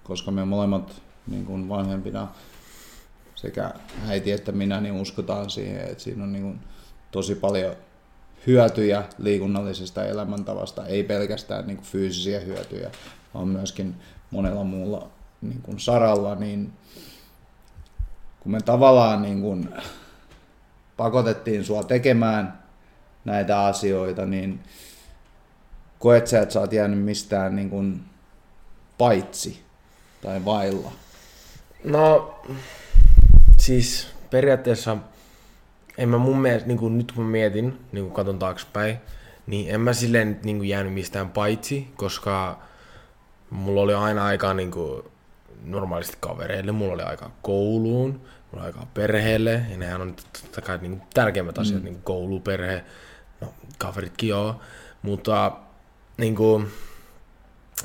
[0.04, 2.28] koska me molemmat niin kuin vanhempina
[3.36, 3.74] sekä
[4.08, 6.60] äiti että minä niin uskotaan siihen, että siinä on niin kuin
[7.12, 7.76] tosi paljon
[8.48, 12.92] hyötyjä liikunnallisesta elämäntavasta, ei pelkästään niin kuin fyysisiä hyötyjä,
[13.34, 13.96] vaan myöskin
[14.32, 15.10] monella muulla
[15.42, 16.74] niin kuin saralla, niin
[18.40, 19.70] kun me tavallaan niin kuin
[20.98, 22.60] pakotettiin sua tekemään
[23.26, 24.60] näitä asioita, niin
[26.00, 28.04] koet sä, että sä oot jäänyt mistään niin kuin
[28.98, 29.64] paitsi
[30.22, 30.92] tai vailla?
[31.84, 32.36] No,
[33.58, 34.98] siis periaatteessa
[36.02, 38.98] en mä mun mielestä, niin kuin nyt kun mä mietin, niin kun katon taaksepäin,
[39.48, 42.60] niin en mä silleen nyt niin kuin jäänyt mistään paitsi, koska
[43.50, 45.04] mulla oli aina aikaa niin kuin
[45.66, 50.78] normaalisti kavereille, mulla oli aikaa kouluun, mulla oli aikaa perheelle, ja nehän on totta kai
[50.82, 51.86] niin kuin tärkeimmät asiat, mm.
[51.86, 52.84] niin kuin koulu, perhe,
[53.42, 54.62] no kaveritkin joo,
[55.02, 55.52] mutta
[56.18, 56.68] niin kuin,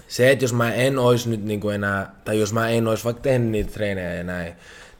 [0.09, 3.05] se, että jos mä en olisi nyt niin kuin enää, tai jos mä en olisi
[3.05, 4.55] vaikka tehnyt niitä treenejä ja näin,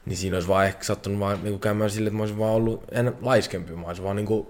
[0.07, 2.53] niin siinä olisi vaan ehkä sattunut vaan niin kuin käymään silleen, että mä olisin vaan
[2.53, 3.73] ollut en, laiskempi.
[3.73, 4.47] Mä olisin vaan niin kuin,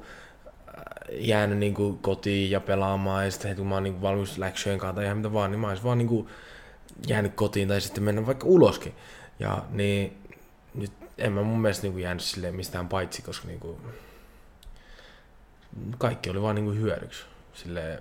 [0.67, 4.01] äh, jäänyt niin kuin kotiin ja pelaamaan ja sitten heti kun mä oon niin kuin
[4.01, 6.27] valmis läksyjen kanssa tai ihan mitä vaan, niin mä olisin vaan niin kuin
[7.07, 8.93] jäänyt kotiin tai sitten mennä vaikka uloskin.
[9.39, 10.17] Ja niin
[10.73, 13.77] nyt en mä mun mielestä niin kuin jäänyt silleen mistään paitsi, koska niin kuin,
[15.97, 17.23] kaikki oli vaan niin kuin hyödyksi.
[17.53, 17.99] Silleen,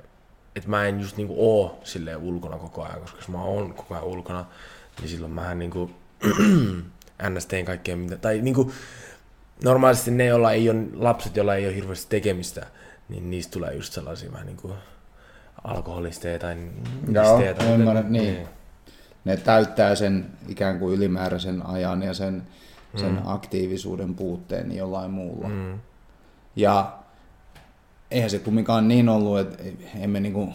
[0.56, 3.94] että mä en just niinku oo silleen ulkona koko ajan, koska jos mä oon koko
[3.94, 4.44] ajan ulkona,
[5.00, 5.90] niin silloin mähän niinku
[6.24, 6.84] ns.
[7.48, 8.72] teen kaikkea mitä, tai niinku
[9.64, 12.66] normaalisti ne, joilla ei ole, lapset, joilla ei ole hirveästi tekemistä,
[13.08, 14.72] niin niistä tulee just sellaisia vähän niinku
[15.64, 16.56] alkoholisteja tai
[17.12, 17.74] Joo, nisteitä.
[17.74, 18.48] ymmärrän, niin.
[19.24, 22.42] Ne täyttää sen ikään kuin ylimääräisen ajan ja sen,
[22.96, 23.22] sen mm.
[23.24, 25.48] aktiivisuuden puutteen jollain muulla.
[25.48, 25.78] Mm.
[26.56, 26.98] Ja
[28.10, 29.62] eihän se kumminkaan niin ollut, että
[29.98, 30.52] emme niinku,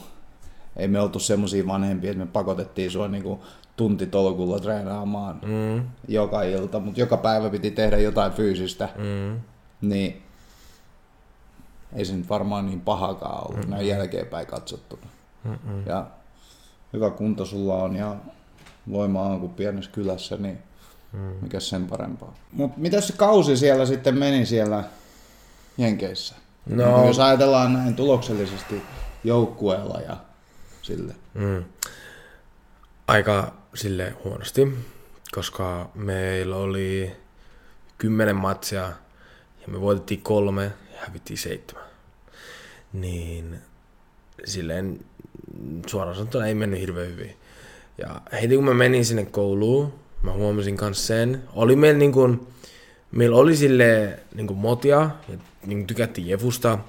[0.76, 3.44] ei me oltu semmoisia vanhempia, että me pakotettiin sua niinku
[3.76, 5.84] tuntitolkulla treenaamaan Mm.
[6.08, 9.40] joka ilta, mutta joka päivä piti tehdä jotain fyysistä, Mm.
[9.82, 10.22] niin
[11.94, 15.08] ei se nyt varmaan niin pahakaan ollut näin jälkeenpäin katsottuna.
[15.44, 15.84] Mm-mm.
[15.86, 16.06] Ja
[16.94, 18.16] hyvä kunto sulla on ja
[18.92, 20.58] voima on kuin pienessä kylässä, niin
[21.14, 21.20] Mm.
[21.42, 22.34] mikä sen parempaa.
[22.52, 24.84] Mutta mitä se kausi siellä sitten meni siellä
[25.78, 26.36] Jenkeissä?
[26.66, 26.98] No.
[26.98, 28.82] Niin jos ajatellaan näin tuloksellisesti
[29.24, 30.18] joukkueella ja
[30.82, 31.16] sille.
[31.34, 31.64] Mm.
[33.08, 34.68] Aika sille huonosti,
[35.32, 37.12] koska meillä oli
[37.98, 38.82] kymmenen matsia
[39.62, 41.86] ja me voitettiin kolme ja hävittiin seitsemän.
[42.94, 43.60] Niin
[44.46, 45.00] silleen
[45.88, 47.36] suoraan sanottuna ei mennyt hirveän hyvin.
[47.98, 49.94] Ja heti kun mä menin sinne kouluun,
[50.24, 51.44] mä huomasin kans sen.
[51.54, 52.48] Oli meillä niinku,
[53.12, 56.80] meillä oli sille niinku motia ja niinku tykättiin Jefusta,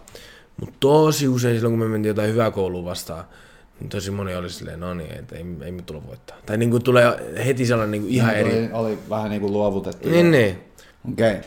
[0.60, 3.41] mutta tosi usein silloin, kun me mentiin jotain hyvää koulua vastaan, niin
[3.88, 6.36] tosi moni oli silleen, no niin, että ei, ei me tulla voittaa.
[6.46, 8.58] Tai niinku tulee heti sellainen niinku ihan eri.
[8.58, 10.08] Oli, oli vähän niin kuin luovutettu.
[10.08, 10.64] Niin, niin.
[11.12, 11.30] Okei.
[11.30, 11.42] Okay.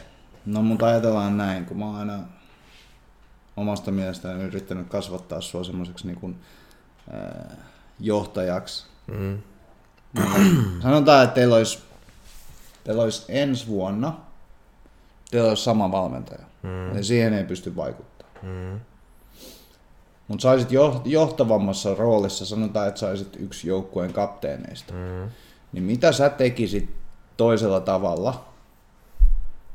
[0.45, 2.19] No mutta ajatellaan näin, kun mä oon aina
[3.57, 6.35] omasta mielestäni yrittänyt kasvattaa sua semmoiseksi niin kuin,
[7.13, 7.57] äh,
[7.99, 8.85] johtajaksi.
[9.07, 9.37] Mm.
[10.13, 11.79] Niin, sanotaan, että teillä olisi,
[12.83, 14.25] teillä olisi ensi vuonna
[15.31, 16.45] teillä olisi sama valmentaja.
[16.63, 16.91] Mm.
[16.91, 18.35] Eli siihen ei pysty vaikuttamaan.
[18.41, 18.79] Mm.
[20.27, 20.69] Mutta saisit
[21.05, 24.93] johtavammassa roolissa, sanotaan, että saisit yksi joukkueen kapteeneista.
[24.93, 25.29] Mm.
[25.71, 26.89] Niin mitä sä tekisit
[27.37, 28.45] toisella tavalla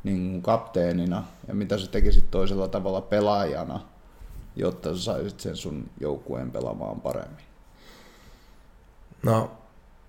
[0.05, 3.81] niin kapteenina ja mitä sä tekisit toisella tavalla pelaajana,
[4.57, 7.45] jotta sä saisit sen sun joukkueen pelaamaan paremmin?
[9.23, 9.51] No,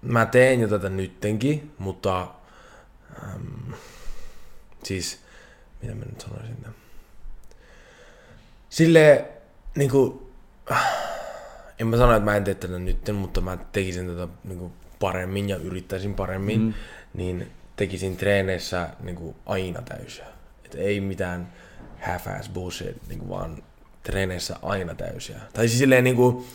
[0.01, 2.27] mä teen jo tätä nyttenkin, mutta
[3.23, 3.73] ähm,
[4.83, 5.19] siis,
[5.81, 6.65] mitä mä nyt sanoisin?
[8.69, 9.31] Sille
[9.75, 10.30] niinku,
[11.79, 15.49] en mä sano, että mä en tee tätä nytten, mutta mä tekisin tätä niinku paremmin
[15.49, 16.73] ja yrittäisin paremmin, mm.
[17.13, 20.25] niin tekisin treeneissä niinku aina täysiä.
[20.65, 21.53] Et ei mitään
[21.99, 23.63] half-ass bullshit, niinku vaan
[24.03, 25.39] treeneissä aina täysiä.
[25.53, 26.45] Tai siis silleen niinku...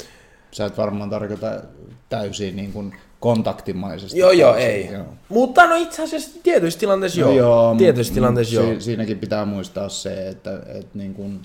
[0.51, 1.63] Sä et varmaan tarkoita
[2.09, 4.19] täysin niin kuin kontaktimaisesti.
[4.19, 4.93] Joo, joo, ei.
[4.93, 5.07] Joo.
[5.29, 7.31] Mutta no itse asiassa tietyissä tilanteissa joo.
[7.31, 8.81] No joo tietyissä tilanteissa si- joo.
[8.81, 11.43] Siinäkin pitää muistaa se, että, että niin kuin,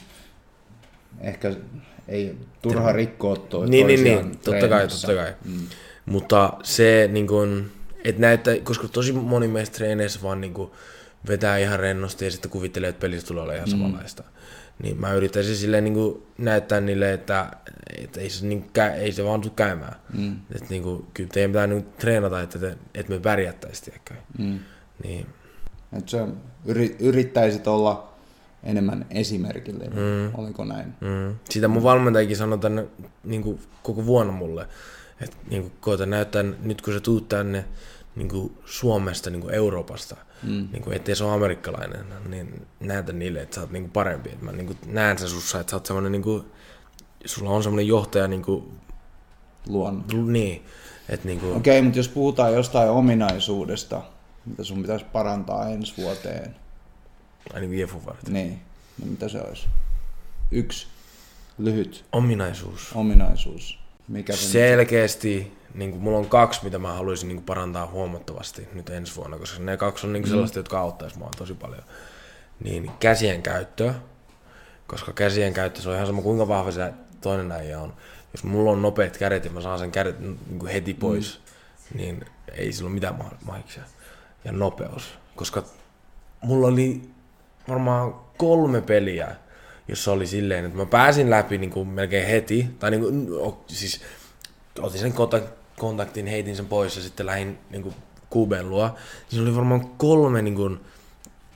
[1.22, 1.56] ehkä
[2.12, 5.34] ei turha rikkoa toi Niin, niin, niin, totta kai, totta kai.
[5.46, 5.68] Mm.
[6.06, 7.72] Mutta se niin kuin,
[8.04, 10.72] että näyttää, koska tosi moni meistä treeneissä vaan niin kuin,
[11.28, 13.72] vetää ihan rennosti ja sitten kuvittelee, että pelissä tulee olla ihan mm.
[13.72, 14.24] samanlaista.
[14.84, 17.52] Niin mä yrittäisin silleen niin kuin, näyttää niille, että,
[17.98, 19.96] että ei, se, niin, kä, ei se vaan tule käymään.
[20.14, 20.36] Mm.
[20.56, 23.98] Että niin kuin, kyllä teidän pitää niin treenata, että, te, että me pärjättäisiin?
[24.38, 24.60] Mm.
[25.04, 25.26] Niin.
[25.98, 26.28] Että sä
[27.00, 28.11] yrittäisit olla
[28.64, 30.40] enemmän esimerkillinen, mm.
[30.40, 30.94] oliko näin?
[31.02, 31.36] Mm.
[31.50, 32.86] Sitä mun valmentajakin sanoi tänne
[33.24, 34.68] niin kuin koko vuonna mulle,
[35.22, 37.66] että niin kuin, koeta näyttää, nyt kun sä tuut tänne
[38.16, 40.68] niin kuin Suomesta, niin kuin Euroopasta, mm.
[40.72, 44.30] niin kuin, ettei se ole amerikkalainen, niin näytä niille, että sä oot niin kuin parempi.
[44.30, 46.44] Että mä niin kuin näen sen sussa, että sä oot semmoinen, niin kuin,
[47.26, 48.64] sulla on semmoinen johtaja niin kuin,
[49.68, 50.06] Luon.
[50.26, 50.66] Niin.
[51.10, 51.56] Että niin kuin...
[51.56, 54.02] Okei, okay, mutta jos puhutaan jostain ominaisuudesta,
[54.46, 56.56] mitä sun pitäisi parantaa ensi vuoteen.
[57.54, 58.34] Ai niin Jefun varten.
[58.34, 58.62] Niin.
[59.00, 59.68] No mitä se olisi?
[60.52, 60.88] Yksi
[61.58, 62.06] lyhyt.
[62.12, 62.92] Ominaisuus.
[62.96, 63.80] Ominaisuus.
[64.08, 68.68] Mikä se Selkeästi, niin kuin, mulla on kaksi, mitä mä haluaisin niin kuin, parantaa huomattavasti
[68.74, 70.34] nyt ensi vuonna, koska ne kaksi on niin kuin, mm.
[70.34, 71.84] sellaista, jotka auttaisi mua tosi paljon.
[72.60, 73.94] Niin käsien käyttö,
[74.88, 77.94] koska käsien käyttö, se on ihan sama kuinka vahva se toinen äijä on.
[78.34, 81.40] Jos mulla on nopeat kädet ja mä saan sen kädet niin kuin heti pois,
[81.92, 81.98] mm.
[81.98, 83.16] niin ei sillä ole mitään
[83.46, 83.84] mahiksia.
[84.46, 85.04] Ja nopeus,
[85.36, 85.64] koska
[86.42, 87.11] mulla oli
[87.72, 89.36] varmaan kolme peliä,
[89.88, 93.28] jossa oli silleen, että mä pääsin läpi niin kuin melkein heti, tai niin kuin,
[93.68, 94.02] siis
[94.80, 95.14] otin sen
[95.80, 97.96] kontaktin, heitin sen pois ja sitten lähdin niin kuin
[98.30, 98.96] Kuben luo.
[99.30, 100.80] Siinä oli varmaan kolme niin kuin,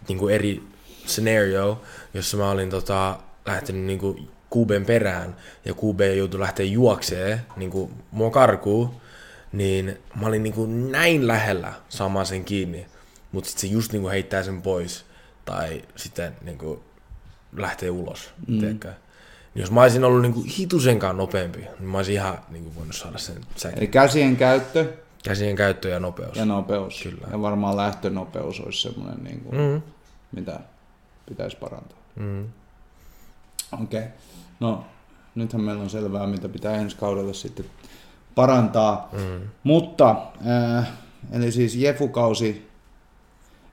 [0.07, 0.63] niin kuin eri
[1.05, 1.81] scenario,
[2.13, 5.35] jossa mä olin tota, lähtenyt niin kuin Kuben perään
[5.65, 8.95] ja Kube joutui lähteä juokseen niin kuin mua karkuun,
[9.51, 12.85] niin mä olin niin kuin näin lähellä saamaan sen kiinni,
[13.31, 15.04] mutta sitten se just niin kuin heittää sen pois
[15.45, 16.79] tai sitten niin kuin
[17.57, 18.61] lähtee ulos, mm.
[18.61, 18.79] Niin
[19.55, 22.95] jos mä olisin ollut niin kuin hitusenkaan nopeampi, niin mä olisin ihan niin kuin voinut
[22.95, 23.77] saada sen säkin.
[23.77, 24.93] Eli käsien käyttö.
[25.23, 26.37] Käsien käyttö ja nopeus.
[26.37, 27.03] Ja nopeus.
[27.03, 27.27] Kyllä.
[27.31, 29.81] Ja varmaan lähtönopeus olisi semmoinen, niin kuin, mm.
[30.31, 30.59] mitä
[31.25, 31.97] pitäisi parantaa.
[32.15, 32.45] Mm.
[33.71, 33.99] Okei.
[33.99, 34.11] Okay.
[34.59, 34.85] No,
[35.35, 37.65] nythän meillä on selvää, mitä pitää ensi kaudella sitten
[38.35, 39.09] parantaa.
[39.11, 39.41] Mm.
[39.63, 40.15] Mutta,
[40.77, 40.91] äh,
[41.31, 42.69] eli siis Jefu-kausi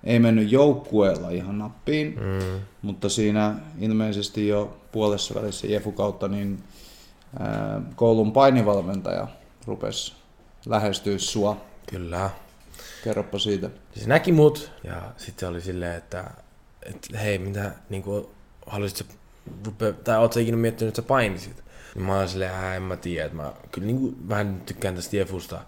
[0.05, 2.61] ei mennyt joukkueella ihan nappiin, mm.
[2.83, 6.63] mutta siinä ilmeisesti jo puolessa välissä Jefu kautta niin
[7.39, 9.29] ää, koulun painivalmentaja
[9.67, 10.15] rupesi
[10.67, 11.57] lähestyä sua.
[11.91, 12.31] Kyllä.
[13.05, 13.71] Kerropa siitä.
[13.95, 16.31] Se näki mut ja sitten oli silleen, että,
[16.83, 18.27] että hei, mitä niin kuin,
[18.67, 19.17] haluaisit
[19.67, 21.65] rupea, tai ootko ikinä miettinyt, että sä painisit?
[21.95, 25.17] Niin mä olin silleen, en mä tiedä, että mä kyllä niin kuin, vähän tykkään tästä
[25.17, 25.61] Jefusta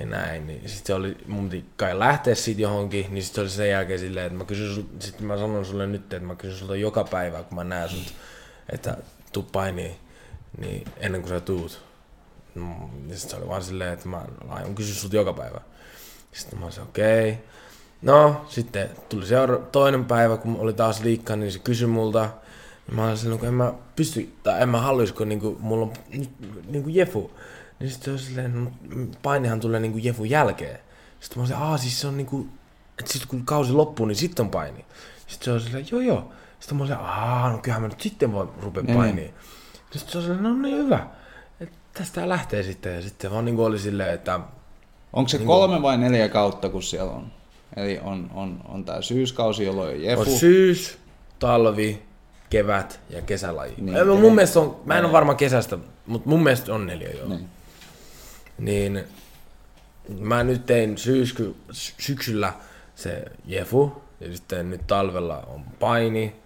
[0.00, 0.46] ja näin.
[0.46, 3.98] Niin sitten se oli, mun piti kai lähteä siitä johonkin, niin sitten oli sen jälkeen
[3.98, 7.42] silleen, että mä kysyn, sitten mä sanon sulle nyt, että mä kysyn sulta joka päivä,
[7.42, 8.14] kun mä näen sut,
[8.72, 8.96] että
[9.32, 9.96] tuu painiin,
[10.58, 11.82] niin ennen kuin sä tuut.
[12.54, 15.60] No, ja sitten se oli vaan silleen, että mä aion kysyä sulta joka päivä.
[16.32, 17.30] Sitten mä olisin, okei.
[17.30, 17.44] Okay.
[18.02, 22.30] No, sitten tuli seura- toinen päivä, kun oli taas liikkaa, niin se kysyi multa.
[22.92, 25.92] Mä olisin, että en mä pysty, tai en mä haluaisi, kun niinku, mulla on
[26.66, 27.30] niinku Jefu.
[27.80, 28.70] Niin sitten se on silleen, no,
[29.22, 30.78] painihan tulee niinku Jefun jälkeen.
[31.20, 32.46] Sitten mä olin, aa siis se on niinku,
[32.98, 34.84] että sitten kun kausi loppuu, niin sitten on paini.
[35.26, 36.32] Sitten se on silleen, joo joo.
[36.60, 38.96] Sitten mä olin, aa no kyllähän mä nyt sitten voi rupea Niin.
[38.96, 39.34] painiin.
[39.90, 41.06] Sitten se on silleen, no niin hyvä.
[41.60, 42.94] Et tästä lähtee sitten.
[42.94, 44.40] Ja sitten vaan niinku oli silleen, että
[45.12, 47.32] Onko se kolme vai neljä kautta, kun siellä on?
[47.76, 50.20] Eli on, on, on tämä syyskausi, jolloin on Jefu.
[50.20, 50.98] on syys,
[51.38, 52.02] talvi,
[52.50, 53.74] kevät ja kesälaji.
[53.76, 57.10] Niin, Niin, mun mielestä on, mä en ole varma kesästä, mutta mun mielestä on neljä
[57.10, 57.28] joo.
[57.28, 57.48] Niin.
[58.60, 59.04] Niin
[60.18, 62.52] mä nyt tein syysky, sy- syksyllä
[62.94, 66.36] se Jefu, ja sitten nyt talvella on paini,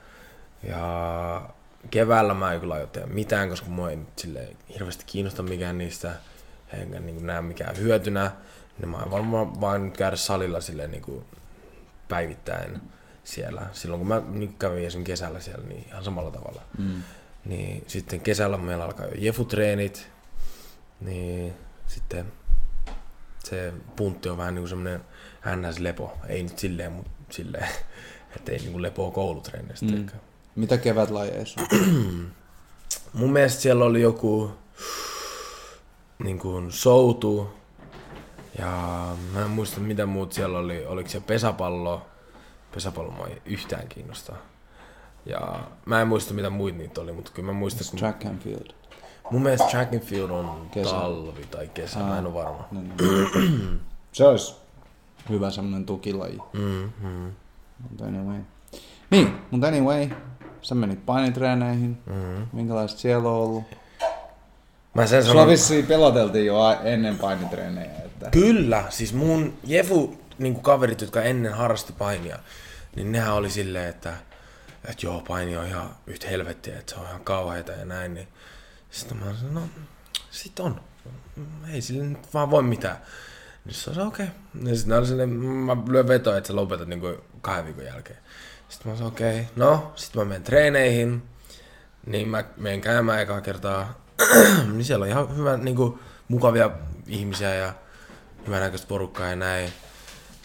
[0.62, 1.50] ja
[1.90, 5.78] keväällä mä en kyllä aio tehdä mitään, koska mua ei nyt silleen hirveästi kiinnosta mikään
[5.78, 6.14] niistä,
[6.72, 8.30] enkä niin näe mikään hyötynä.
[8.78, 11.24] Niin mä varmaan vaan nyt käydä salilla silleen niin kuin
[12.08, 12.80] päivittäin
[13.24, 13.66] siellä.
[13.72, 16.62] Silloin kun mä niin kävin esimerkiksi kesällä siellä, niin ihan samalla tavalla.
[16.78, 17.02] Mm.
[17.44, 20.08] Niin sitten kesällä meillä alkaa jo jefutreenit,
[21.00, 21.54] niin
[21.94, 22.32] sitten
[23.44, 25.00] se puntti on vähän niin kuin semmoinen
[25.46, 26.12] NS-lepo.
[26.28, 27.68] Ei nyt silleen, mutta silleen,
[28.36, 29.86] että ei niin kuin lepoa koulutreenissä.
[29.86, 29.92] Mm.
[29.92, 30.08] Mm.
[30.56, 31.68] Mitä kevätlajeissa on?
[33.12, 34.50] Mun mielestä siellä oli joku
[36.18, 37.50] niin kuin soutu
[38.58, 40.86] ja mä en muista mitä muut siellä oli.
[40.86, 42.06] Oliko se pesäpallo?
[42.74, 44.36] Pesäpallo mua ei yhtään kiinnostaa.
[45.26, 48.38] Ja mä en muista mitä muita niitä oli, mutta kyllä mä muistan, kun Track and
[48.38, 48.70] field.
[49.30, 50.90] Mun mielestä track and field on Kesä.
[50.90, 52.68] talvi tai kesä, mä en ole varma.
[52.70, 53.80] No, niin.
[54.12, 54.54] se olisi
[55.28, 56.38] hyvä semmoinen tukilaji.
[56.52, 57.32] Mm, mm,
[57.90, 58.40] Mutta anyway.
[59.10, 60.08] Niin, mutta anyway,
[60.62, 61.98] sä menit painitreeneihin.
[62.06, 62.46] mm.
[62.52, 63.64] Minkälaista siellä on ollut?
[64.94, 67.90] Mä sen Sua sanon, vissiin peloteltiin jo ennen painitreenejä.
[68.04, 68.30] Että...
[68.30, 72.38] kyllä, siis mun Jefu niin kaverit, jotka ennen harrasti painia,
[72.96, 74.12] niin nehän oli silleen, että,
[74.84, 78.14] että joo, paini on ihan yhtä helvettiä, että se on ihan kauheita ja näin.
[78.14, 78.28] Niin
[78.94, 79.62] sitten mä sanoin, no
[80.30, 80.80] sit on.
[81.72, 82.96] Ei sille nyt vaan voi mitään.
[83.64, 84.26] Niin se on okei.
[84.26, 84.70] Okay.
[84.70, 88.18] Ja sitten ne oli mä lyön vetoa, että sä lopetat niin kuin kahden viikon jälkeen.
[88.68, 89.44] Sitten mä sanoin, okei, okay.
[89.56, 91.22] no, sitten mä menen treeneihin.
[92.06, 94.00] Niin mä menen käymään ekaa kertaa.
[94.72, 96.70] niin siellä on ihan hyvä, niin kuin, mukavia
[97.06, 97.72] ihmisiä ja
[98.46, 99.72] hyvänäköistä porukkaa ja näin.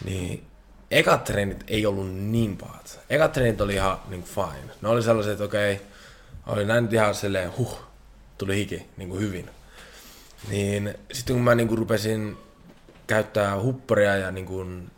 [0.04, 0.46] Niin
[0.90, 3.00] ekat treenit ei ollut niin pahat.
[3.10, 4.74] Ekat treenit oli ihan niin fine.
[4.82, 5.86] Ne oli sellaiset, että okei, okay,
[6.46, 7.89] oli näin nyt ihan silleen, huh,
[8.40, 9.50] tuli hiki niin kuin hyvin.
[10.48, 12.36] Niin sitten kun mä niin kuin rupesin
[13.06, 14.90] käyttää hupparia ja niin kuin,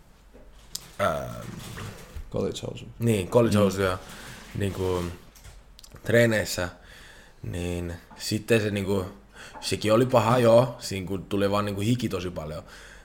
[0.99, 1.35] ää,
[2.31, 2.87] College housu.
[2.99, 3.99] niin, college housuja
[4.59, 5.13] niin kuin,
[6.05, 6.69] treeneissä,
[7.43, 9.07] niin sitten se niin kuin,
[9.61, 12.63] sekin oli paha joo, siinä kun tuli vaan niin kuin hiki tosi paljon.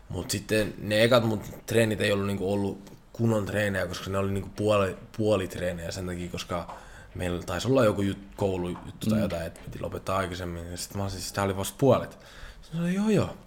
[0.10, 4.18] Mutta sitten ne ekat mun treenit ei ollut, niin kuin, ollut kunnon treenejä, koska ne
[4.18, 6.78] oli niin kuin puoli, puolitreenejä sen takia, koska
[7.16, 10.72] meillä taisi olla joku jut, koulujuttu tai jotain, että piti lopettaa aikaisemmin.
[10.72, 12.18] Ja sitten mä olisin, siis tää oli vasta puolet.
[12.62, 13.38] Sanoin, joo joo.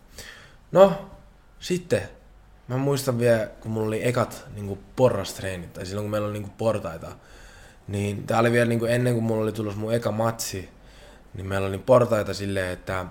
[0.72, 1.11] No,
[1.61, 2.08] sitten
[2.70, 6.50] Mä muistan vielä, kun mulla oli ekat niin porrastreenit, tai silloin kun meillä oli niin
[6.50, 7.12] portaita,
[7.88, 10.68] niin tää oli vielä niin ennen kuin mulla oli tullut mun eka matsi,
[11.34, 13.06] niin meillä oli portaita silleen, että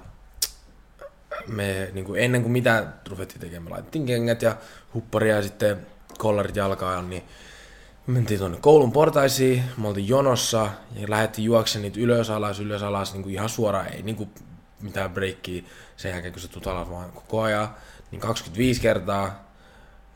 [1.47, 4.55] me niin kuin ennen kuin mitä ruvettiin tekemään, me laitettiin kengät ja
[4.93, 5.87] hupparia ja sitten
[6.17, 7.23] kollarit jalkaan, niin
[8.12, 13.14] mentiin tuonne koulun portaisiin, me oltiin jonossa ja lähdettiin juoksemaan niitä ylös alas, ylös alas
[13.14, 14.30] niin kuin ihan suoraan, ei niin kuin
[14.82, 15.64] mitään breikkiä
[15.97, 17.70] sen jälkeen, kun sä tulet alas vaan koko ajan,
[18.12, 19.43] niin 25 kertaa,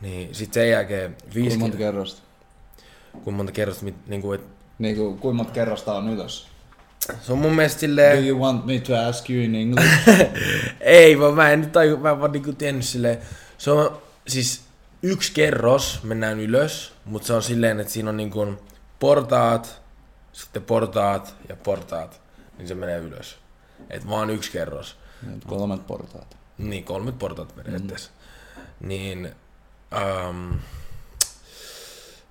[0.02, 2.22] niin sitten sen jälkeen Kuinka viisi monta kertaa, kerrosta?
[3.24, 4.46] kun monta kerrosta, niin kuin, et,
[4.80, 6.48] Niin kuin, kuinka monta kerrosta on ylös?
[7.22, 9.88] se on mun mielestä Do silleen, you want me to ask you in English?
[10.82, 13.18] ei vaan mä en nyt taju, mä en vaan niinku tiennyt silleen,
[13.58, 14.62] se on siis
[15.04, 18.48] yksi kerros, mennään ylös, mutta se on silleen, että siinä on niinku
[19.00, 19.82] portaat,
[20.34, 22.22] sitten portaat ja portaat,
[22.58, 23.38] niin se menee ylös.
[23.90, 24.98] Et vaan yksi kerros.
[25.22, 26.38] Niin, Kolmet portaat.
[26.58, 28.12] Niin, kolmet portaat periaatteessa.
[28.12, 28.88] Mm.
[28.88, 29.32] Niin,
[30.30, 30.60] um,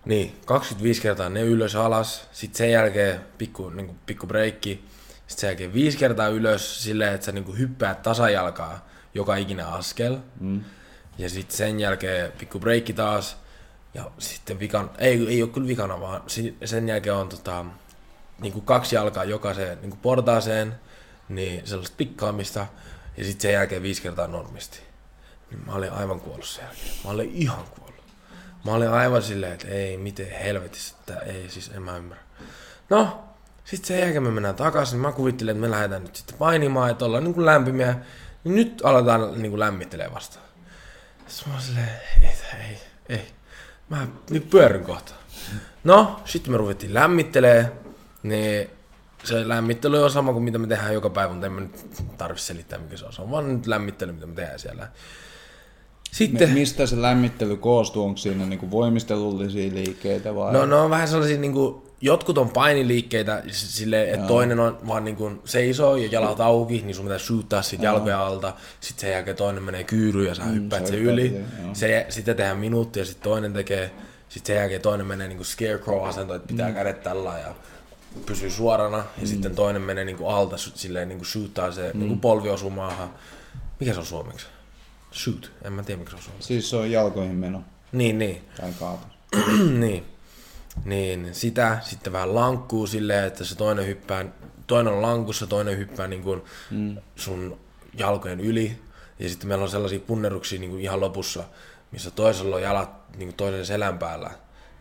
[0.04, 4.84] niin, 25 kertaa ne ylös alas, sitten sen jälkeen pikku, niin pikku breikki,
[5.26, 10.18] sitten sen jälkeen viisi kertaa ylös silleen, että sä niin hyppäät tasajalkaa joka ikinen askel.
[10.40, 10.64] Mm.
[11.18, 13.36] Ja sitten sen jälkeen pikku breikki taas.
[13.94, 16.22] Ja sitten vikan, ei, ei ole kyllä vikana, vaan
[16.64, 17.64] sen jälkeen on tota,
[18.40, 20.74] niin kuin kaksi jalkaa jokaiseen niin kuin portaaseen,
[21.28, 22.66] niin sellaista pikkaamista.
[23.16, 24.80] Ja sitten sen jälkeen viisi kertaa normisti.
[25.50, 26.86] Niin mä olin aivan kuollut sen jälkeen.
[27.04, 28.04] Mä olin ihan kuollut.
[28.64, 32.22] Mä olin aivan silleen, että ei, miten helvetissä, että ei, siis en mä ymmärrä.
[32.90, 33.24] No,
[33.64, 34.98] sitten sen jälkeen me mennään takaisin.
[34.98, 37.96] Mä kuvittelen, että me lähdetään nyt sitten painimaan, että ollaan niin kuin lämpimiä.
[38.44, 40.38] Nyt aletaan niin kuin lämmittelee vasta.
[41.32, 41.88] Sitten mä oon silleen,
[42.22, 42.28] ei,
[42.68, 42.78] ei,
[43.08, 43.26] ei.
[43.88, 45.14] Mä nyt pyörryn kohta.
[45.84, 47.72] No, sitten me ruvettiin lämmittelee.
[48.22, 48.70] Niin
[49.24, 51.86] se lämmittely on sama kuin mitä me tehdään joka päivä, mutta en mä nyt
[52.18, 53.12] tarvitse selittää mikä se on.
[53.12, 54.88] Se on vaan nyt lämmittely, mitä me tehdään siellä.
[56.12, 58.04] Sitten, Mi- mistä se lämmittely koostuu?
[58.04, 60.52] Onko siinä niinku voimistelullisia liikkeitä vai?
[60.52, 65.04] no, no on vähän sellaisia, niin kuin, jotkut on painiliikkeitä silleen, että toinen on vaan
[65.04, 68.52] niin kuin seisoo ja jalat auki, niin sun pitää shoottaa sit jalkoja alta.
[68.80, 71.28] Sitten sen jälkeen toinen menee kyyryyn ja sä hyppäät sen hyppäät yli.
[71.28, 71.74] siihen, joo.
[71.74, 73.90] Se, sitten tehdään minuutti ja sitten toinen tekee.
[74.28, 77.54] Sitten sen jälkeen toinen menee niin kuin scarecrow-asentoon, että pitää kädet tällä ja
[78.26, 79.04] pysyy suorana.
[79.20, 82.50] Ja sitten toinen menee niin kuin alta silleen niin kuin shoottaa se niin kuin polvi
[82.50, 83.10] osuu maahan.
[83.80, 84.46] Mikä se on suomeksi?
[85.12, 85.50] Shoot.
[85.64, 86.46] En mä tiedä mikä se on suomeksi.
[86.46, 88.44] Siis se on jalkoihin meno Niin, niin.
[88.60, 89.06] tai kaato.
[89.80, 90.11] niin.
[90.84, 94.24] Niin, sitä sitten vähän lankkuu silleen, että se toinen hyppää,
[94.66, 96.96] toinen on lankussa, toinen hyppää niin kuin mm.
[97.16, 97.60] sun
[97.94, 98.78] jalkojen yli.
[99.18, 101.44] Ja sitten meillä on sellaisia punneruksia niin kuin ihan lopussa,
[101.90, 104.30] missä toisella on jalat niin kuin toisen selän päällä.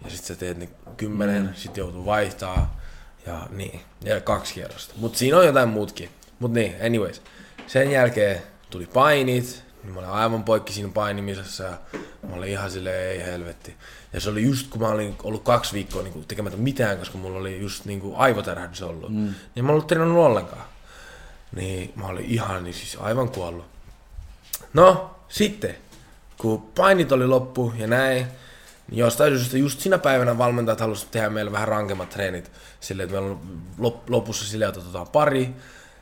[0.04, 1.54] Ja sitten sä teet niin kymmenen, mm.
[1.54, 2.82] sitten joutuu vaihtaa.
[3.26, 4.94] Ja niin, ja kaksi kierrosta.
[4.98, 6.10] Mutta siinä on jotain muutkin.
[6.40, 7.22] Mutta niin, anyways.
[7.68, 11.78] Sen jälkeen tuli painit, niin mä olin aivan poikki siinä painimisessa ja
[12.30, 13.76] mä olin ihan silleen, ei helvetti.
[14.14, 17.40] Ja se oli just kun mä olin ollut kaksi viikkoa niin tekemättä mitään, koska mulla
[17.40, 19.14] oli just niin kuin aivotärähdys ollut.
[19.14, 19.34] Mm.
[19.56, 20.66] Niin mä ollut treenannut ollenkaan.
[21.56, 23.66] Niin mä olin ihan niin siis aivan kuollut.
[24.74, 25.76] No, sitten,
[26.38, 28.28] kun painit oli loppu ja näin,
[28.90, 32.52] niin jostain syystä just siinä päivänä valmentajat halusivat tehdä meille vähän rankemmat treenit.
[32.80, 35.50] Silleen, että meillä on lop- lopussa silleen, että otetaan pari,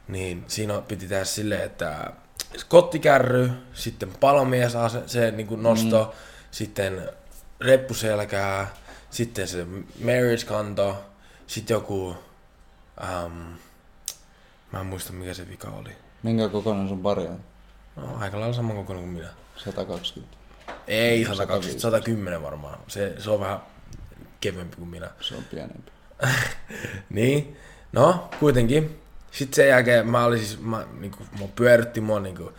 [0.08, 2.12] niin siinä piti tehdä silleen, että
[2.70, 6.12] kottikärry, sitten palomies, se, se niin kuin nosto, mm.
[6.52, 7.10] sitten
[7.60, 8.74] reppuselkää,
[9.10, 9.66] sitten se
[10.00, 11.04] marriage kanto,
[11.48, 12.16] sitten joku,
[13.04, 13.54] ähm,
[14.72, 15.90] mä en muista mikä se vika oli.
[16.24, 17.40] Minkä kokoinen sun pari on?
[17.96, 19.30] No, aika lailla saman kokoinen kuin minä.
[19.58, 20.38] 120.
[20.88, 22.80] Ei 120, 110 varmaan.
[22.88, 23.60] Se, se on vähän
[24.42, 25.12] kevyempi kuin minä.
[25.22, 25.92] Se on pienempi.
[27.10, 27.58] Niin,
[27.92, 29.00] no kuitenkin.
[29.32, 32.52] Sitten sen jälkeen mä olin siis, mä, niinku, mä pyöritti mua niinku,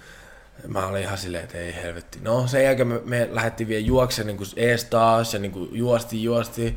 [0.66, 2.18] mä olin ihan silleen, että ei helvetti.
[2.23, 6.77] No sen jälkeen me, me lähdettiin vielä juoksemaan niinku ees taas ja niinku juosti juosti.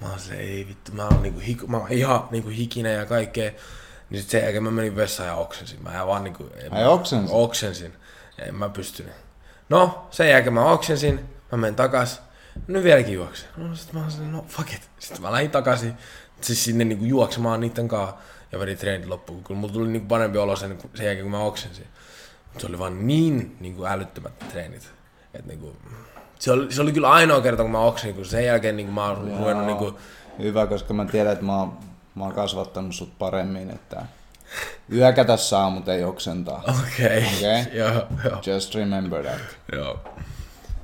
[0.00, 3.06] Mä olin silleen, ei vittu, mä oon niinku, hik, mä oon ihan niinku hikinen ja
[3.06, 3.50] kaikkea.
[4.10, 5.82] Niin sit sen jälkeen mä menin vessaan ja oksensin.
[5.82, 6.50] Mä en vaan niinku...
[6.56, 7.30] en Ai oksensit?
[7.32, 7.92] Oksensin.
[8.38, 9.12] En mä pystynyt.
[9.68, 11.20] No, sen jälkeen mä oksensin.
[11.52, 12.22] Mä menen takas.
[12.66, 13.48] Nyt vieläkin juoksen.
[13.56, 14.90] No sit mä olin silleen, no fuck it.
[14.98, 15.94] Sitten mä lähdin takaisin.
[16.40, 18.16] Siis sinne niinku juoksemaan niitten kanssa.
[18.54, 19.44] Ja vedin treenit loppuun.
[19.44, 21.86] Kyllä mulla tuli niinku parempi olo sen, sen jälkeen, kun mä oksensin.
[22.52, 24.90] Mut se oli vaan niin niinku älyttömät treenit.
[25.34, 25.76] Et niinku,
[26.38, 29.08] se, oli, se oli kyllä ainoa kerta, kun mä oksensin, kun sen jälkeen niinku mä
[29.08, 29.98] oon ruvennut niinku...
[30.38, 31.78] Hyvä, koska mä tiedän, että mä oon,
[32.14, 34.02] mä oon kasvattanut sut paremmin, että
[34.92, 36.64] yökätä saa, mutta ei oksentaa.
[36.68, 37.18] Okei.
[37.18, 37.22] Okay.
[37.38, 37.64] Okei.
[37.78, 38.54] joo, joo.
[38.54, 39.40] Just remember that.
[39.72, 39.98] joo.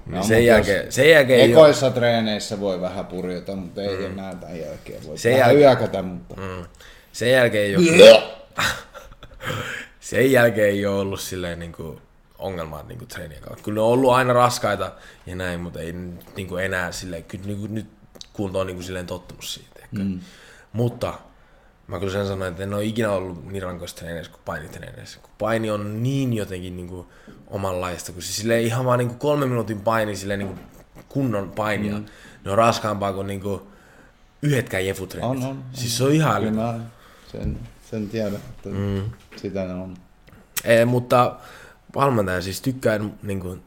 [0.06, 4.60] Niin No, sen, jälkeen, sen jälkeen Ekoissa treeneissä voi vähän purjota, mutta ei enää tämän
[4.60, 5.06] jälkeen.
[5.06, 6.34] Voi Sen vähän jäl- yökätä, mutta...
[6.36, 6.64] Mm.
[7.12, 8.22] Sen jälkeen ei ole,
[10.00, 12.00] sen jälkeen ei ole ollut silleen niinku
[12.38, 13.62] ongelmaa niinku treenien kautta.
[13.62, 14.92] Kyllä ne on ollut aina raskaita
[15.26, 15.94] ja näin, mutta ei
[16.36, 17.86] niinku enää silleen, kyllä niinku, nyt
[18.32, 19.80] kunto on niinku silleen tottunut siitä.
[19.90, 20.20] Mm.
[20.72, 21.14] Mutta
[21.86, 25.20] mä kyllä sen sanoin, että en ole ikinä ollut niin rankoissa treeneissä kuin painitreeneissä.
[25.22, 27.06] Kun paini on niin jotenkin niinku
[27.46, 30.58] omanlaista, kun siis silleen ihan vaan niinku kolme minuutin paini silleen niinku
[31.08, 31.94] kunnon painia.
[31.94, 32.04] Mm.
[32.44, 33.66] Ne on raskaampaa kuin niinku
[34.42, 35.44] yhdetkään jefutreenit.
[35.44, 36.74] On, on, Siis se on ihan Kyllä
[37.32, 37.58] sen,
[37.90, 39.02] sen tiedän, että mm.
[39.36, 39.96] sitä ne on.
[40.64, 41.36] Ei, mutta
[41.94, 43.62] valmentaja siis tykkään, niin kuin,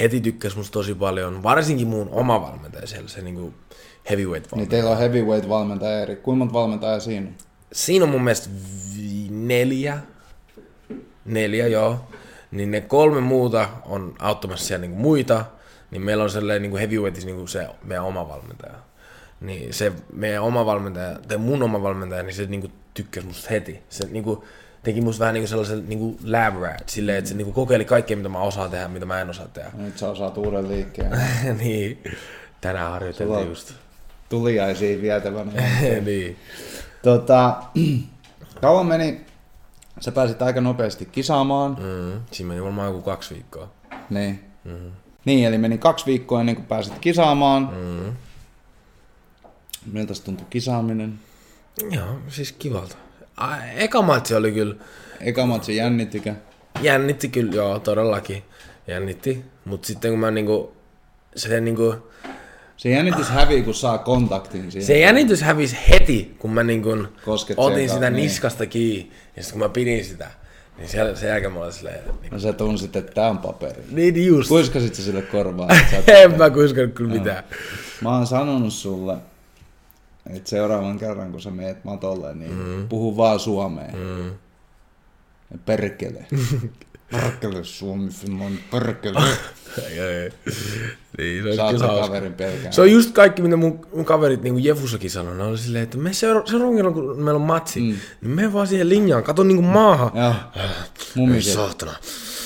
[0.00, 3.54] heti tykkäsi musta tosi paljon, varsinkin mun oma valmentaja siellä, se niin kuin
[4.10, 4.70] heavyweight Niin valmentaja.
[4.82, 6.16] teillä on heavyweight-valmentaja eri.
[6.16, 7.28] Kuinka monta valmentajaa siinä?
[7.72, 8.48] Siinä on mun mielestä
[8.96, 9.98] vi- neljä,
[11.24, 12.00] neljä joo,
[12.50, 15.44] niin ne kolme muuta on auttamassa siellä niin kuin muita,
[15.90, 18.74] niin meillä on sellainen niin kuin heavyweightis niin kuin se meidän oma valmentaja.
[19.40, 23.48] Niin se meidän oma valmentaja, tai mun oma valmentaja, niin se niin kuin tykkäsi musta
[23.50, 23.82] heti.
[23.88, 24.40] Se niin kuin,
[24.82, 27.54] teki musta vähän niin kuin sellaisen niin kuin lab rat, silleen, että se niin kuin
[27.54, 29.70] kokeili kaikkea, mitä mä osaan tehdä, mitä mä en osaa tehdä.
[29.74, 31.10] Nyt sä osaat uuden liikkeen.
[31.62, 32.02] niin,
[32.60, 33.72] tänään harjoiteltiin Sulla just.
[34.28, 35.52] Tuliaisiin vietävänä.
[36.06, 36.36] niin.
[37.02, 37.62] tota,
[38.62, 39.20] kauan meni,
[40.00, 41.70] sä pääsit aika nopeasti kisaamaan.
[41.70, 43.68] Mm, siinä meni varmaan joku kaksi viikkoa.
[44.10, 44.44] Niin.
[44.64, 44.92] Mm.
[45.24, 47.70] Niin, eli meni kaksi viikkoa ennen kuin pääsit kisaamaan.
[47.76, 48.16] Mm.
[49.92, 51.27] Miltä se tuntui kisaaminen?
[51.90, 52.96] Joo, siis kivalta.
[53.36, 54.74] A, eka matsi oli kyllä,
[55.20, 56.34] Eka matsi jännittikö?
[56.82, 58.42] jännitti kyllä, joo, todellakin
[58.86, 59.44] jännitti.
[59.64, 60.72] Mutta sitten kun mä niinku,
[61.36, 61.94] se niinku,
[62.76, 64.86] Se jännitys hävii, kun saa kontaktin siihen.
[64.86, 68.22] se jännitys hävisi heti, kun mä niinku Kosket otin sieltä, sitä niin.
[68.22, 69.12] niskasta kiinni.
[69.36, 70.30] Ja sitten kun mä pidin sitä,
[70.78, 73.82] niin sen, sen jälkeen mä olin silleen, niin, No sä tunsit, että tää on paperi.
[73.90, 74.48] niin just.
[74.48, 75.22] Kuiskasit sä sille
[75.62, 77.44] oot en mä kuiskanut kyllä mitään.
[78.00, 79.16] Mä oon sanonut sulle,
[80.36, 82.88] että seuraavan kerran kun sä meet matolle, niin mm.
[82.88, 83.94] puhu vaan suomeen.
[83.96, 84.30] Mm.
[85.64, 86.26] Perkele.
[87.10, 89.20] Perkele Suomi, Finland, perkele.
[89.88, 90.30] Ei, ei.
[91.18, 92.06] Niin, se kyllä hauska.
[92.06, 92.72] kaverin pelkään.
[92.72, 95.36] Se on just kaikki, mitä mun, mun kaverit niin kuin Jefussakin sanoi.
[95.36, 97.86] Ne oli silleen, että me seura- seuraavan kerran, kun meillä on matsi, mm.
[97.86, 100.10] niin me vaan siihen linjaan, kato niin kuin maahan.
[100.14, 100.34] Joo.
[100.56, 100.68] Ei
[101.14, 101.54] Mumiset.
[101.54, 101.92] saatana.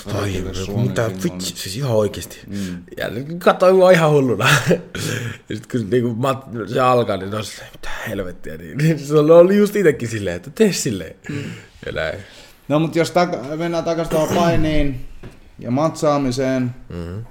[0.06, 0.30] Ai,
[0.76, 1.22] mitä Finland.
[1.22, 2.40] vitsi, siis ihan oikeesti.
[2.46, 2.82] Mm.
[2.96, 3.06] Ja
[3.38, 4.48] katsoin mua ihan hulluna.
[5.48, 8.56] ja sit kun niinku mat, se alkaa, niin on silleen, mitä helvettiä.
[8.56, 11.14] Niin, niin se oli just itekin silleen, että tee silleen.
[11.28, 11.44] Mm.
[11.86, 12.18] Ja näin.
[12.68, 15.06] No mutta jos tak- mennään takaisin tuohon painiin
[15.58, 16.74] ja matsaamiseen.
[16.88, 17.24] Mm.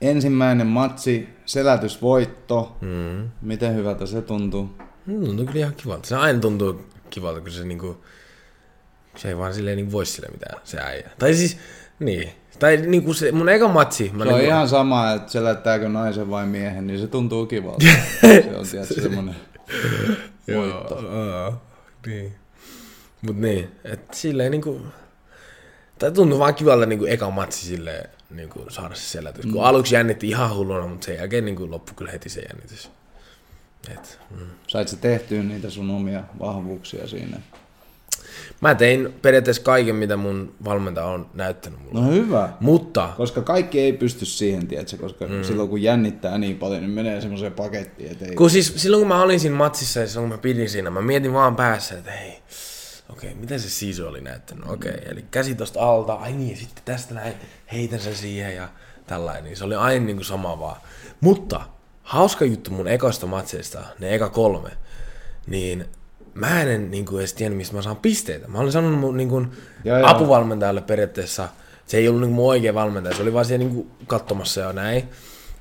[0.00, 2.76] Ensimmäinen matsi, selätysvoitto.
[2.80, 3.28] Mm.
[3.42, 4.70] Miten hyvältä se tuntuu?
[5.06, 6.08] Mm, tuntuu kyllä ihan kivalta.
[6.08, 8.04] Se aina tuntuu kivalta, kun se niinku,
[9.16, 11.10] se ei vaan silleen niinku voi sille mitään, se äijä.
[11.18, 11.56] Tai siis,
[11.98, 12.32] niin.
[12.58, 16.30] Tai niinku se, mun eka matsi, mä Se on niinku, ihan sama, että selättääkö naisen
[16.30, 17.86] vai miehen, niin se tuntuu kivalta.
[18.20, 19.36] se on tietysti semmonen
[20.56, 20.94] voitto.
[20.94, 21.60] Aa,
[22.06, 22.34] niin.
[23.22, 24.86] Mut niin, et silleen niinku...
[25.98, 29.44] Tai tuntuu vaan kivalta niinku eka matsi silleen niinku saada se selätys.
[29.44, 29.52] Mm.
[29.52, 32.90] Kun aluksi jännitti ihan hulluna, mutta sen jälkeen niinku loppu kyllä heti se jännitys.
[33.92, 34.46] Et, mm.
[34.66, 37.40] Sait sä tehtyä niitä sun omia vahvuuksia siinä?
[38.60, 42.00] Mä tein periaatteessa kaiken, mitä mun valmentaja on näyttänyt mulle.
[42.00, 42.48] No hyvä.
[42.60, 44.96] Mutta, Koska kaikki ei pysty siihen, tiedätkö?
[44.96, 45.42] koska mm.
[45.42, 48.34] silloin kun jännittää niin paljon, niin menee semmoiseen pakettiin, että ei...
[48.34, 51.02] kun siis silloin kun mä olin siinä matsissa ja silloin kun mä pidin siinä, mä
[51.02, 52.42] mietin vaan päässä, että hei,
[53.08, 54.64] okei, okay, miten se sisu oli näyttänyt?
[54.68, 57.34] Okei, okay, eli käsi tosta alta, ai niin, sitten tästä näin,
[57.72, 58.68] heitän sen siihen ja
[59.06, 59.44] tällainen.
[59.44, 60.80] Niin se oli aina niin kuin sama vaan.
[61.20, 61.60] Mutta
[62.02, 64.70] hauska juttu mun ekoista matseista, ne eka kolme,
[65.46, 65.84] niin
[66.36, 68.48] mä en niin kuin edes tiennyt, mistä mä saan pisteitä.
[68.48, 69.52] Mä olin sanonut mun niin kuin
[70.04, 71.48] apuvalmentajalle periaatteessa,
[71.86, 74.60] se ei ollut niin kuin mun oikea valmentaja, se oli vaan siellä niin kuin katsomassa
[74.60, 75.08] ja näin.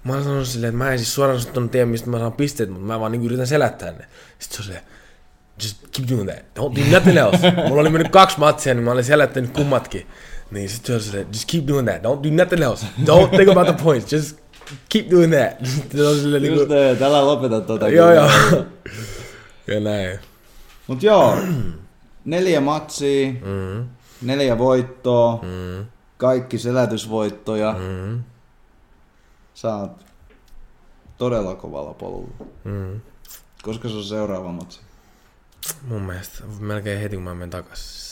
[0.03, 2.69] Mä olin sanonut silleen, että mä en siis suoraan sanottuna tiedä, mistä mä saan pisteet,
[2.69, 4.05] mutta mä vaan niin yritän selättää ne.
[4.39, 4.83] Sitten se on silleen,
[5.63, 6.45] just keep doing that.
[6.59, 7.53] Don't do nothing else.
[7.67, 10.07] Mulla oli mennyt kaksi matsia, niin mä olin selättänyt kummatkin.
[10.51, 12.01] Niin sitten se on silleen, just keep doing that.
[12.03, 12.85] Don't do nothing else.
[13.03, 14.13] Don't think about the points.
[14.13, 14.37] Just
[14.89, 15.65] keep doing that.
[15.75, 17.89] Sitten se on silleen niin Just kuin, näin, älä lopeta tota.
[17.89, 18.29] joo joo.
[19.67, 20.19] Ja näin.
[20.87, 21.37] Mut joo,
[22.25, 23.89] neljä matsia, Mm,
[24.21, 25.85] neljä voittoa, mm,
[26.17, 27.75] kaikki selätysvoittoja.
[27.79, 28.23] mm,
[29.53, 30.05] Sä oot
[31.17, 32.45] todella kovalla polulla.
[32.63, 33.01] mm.
[33.61, 34.79] Koska se on seuraava matsi?
[35.87, 38.05] Mun mielestä melkein heti kun mä menen takas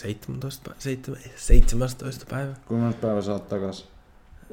[0.00, 2.52] 17, pä- seitsemän- 17 päivä.
[2.66, 3.88] Kuinka monta päivää sä oot takas?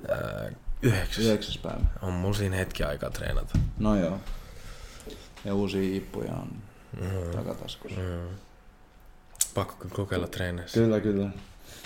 [0.09, 0.49] Ää,
[0.81, 1.25] Yhdeksäs.
[1.25, 1.81] Yhdeksäs päivä.
[2.01, 3.59] On mulla siinä hetki aikaa treenata.
[3.79, 4.19] No joo.
[5.45, 6.51] Ja uusia ippuja on
[7.01, 7.31] Mm.
[7.35, 7.99] takataskussa.
[7.99, 8.35] Mm.
[9.53, 10.79] Pakko kyllä kokeilla treeneissä.
[10.79, 11.29] Kyllä, kyllä.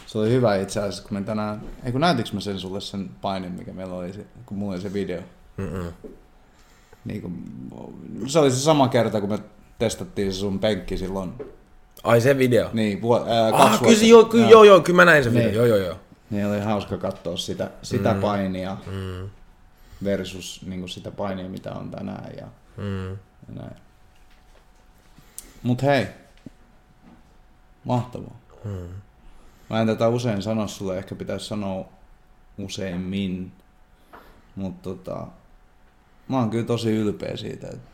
[0.08, 1.62] Se oli hyvä itse asiassa, kun me tänään...
[1.84, 4.82] Ei kun näytinkö mä sen sulle sen painin, mikä meillä oli, se, kun mulla oli
[4.82, 5.22] se video.
[5.58, 5.94] Mm-mm.
[7.06, 7.44] Niin kun,
[8.28, 9.40] se oli se sama kerta, kun me
[9.80, 11.34] testattiin se sun penkki silloin.
[12.04, 12.70] Ai se video.
[12.74, 14.00] Niin, vuo, ää, kaksi Ah, kyllä, vuotta.
[14.00, 15.46] se, joo, kyllä, joo, joo, kyllä mä näin sen video.
[15.48, 15.56] Niin.
[15.56, 15.96] Joo, joo, joo.
[16.30, 18.22] Niin oli hauska katsoa sitä, sitä Mm.
[18.22, 19.30] painia Mm.
[20.04, 22.48] versus niin sitä painia, mitä on tänään ja,
[22.78, 23.10] Mm.
[23.10, 23.18] ja
[23.56, 23.76] näin.
[25.64, 26.08] Mut hei,
[27.84, 28.40] mahtavaa.
[28.64, 28.90] Mm.
[29.70, 31.90] Mä en tätä usein sano sulle, ehkä pitäisi sanoa
[32.58, 33.52] useimmin.
[34.56, 35.28] Mutta tota,
[36.28, 37.90] mä oon kyllä tosi ylpeä siitä, että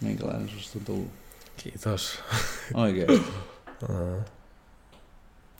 [0.00, 1.10] minkälainen susta on tullut.
[1.56, 2.18] Kiitos.
[2.74, 3.32] Oikeesti.
[3.88, 4.24] Mm.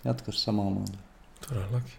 [0.04, 0.98] Jatka samalla mallilla.
[1.48, 1.94] Todellakin.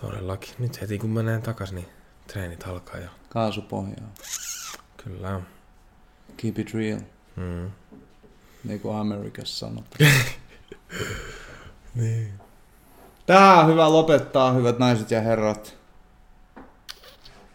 [0.00, 0.54] Todellakin.
[0.58, 1.88] Nyt heti kun mä näen takas, niin
[2.26, 3.10] treenit alkaa jo.
[3.28, 4.14] Kaasupohjaa.
[5.04, 5.40] Kyllä.
[6.36, 7.00] Keep it real.
[7.38, 7.70] Mm.
[8.64, 10.10] Niin kuin Amerikassa sanotaan.
[11.94, 12.32] Niin.
[13.26, 15.76] Tää on hyvä lopettaa, hyvät naiset ja herrat.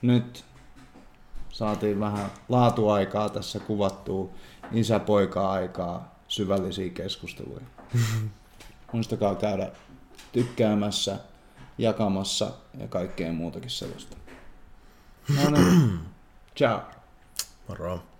[0.01, 0.45] Nyt
[1.49, 4.29] saatiin vähän laatuaikaa tässä kuvattua
[4.71, 7.65] isä-poika-aikaa, syvällisiä keskusteluja.
[8.93, 9.71] Muistakaa käydä
[10.31, 11.19] tykkäämässä,
[11.77, 14.17] jakamassa ja kaikkea muutakin sellaista.
[15.35, 15.99] No niin.
[16.57, 16.81] Ciao.
[17.67, 18.12] Moro.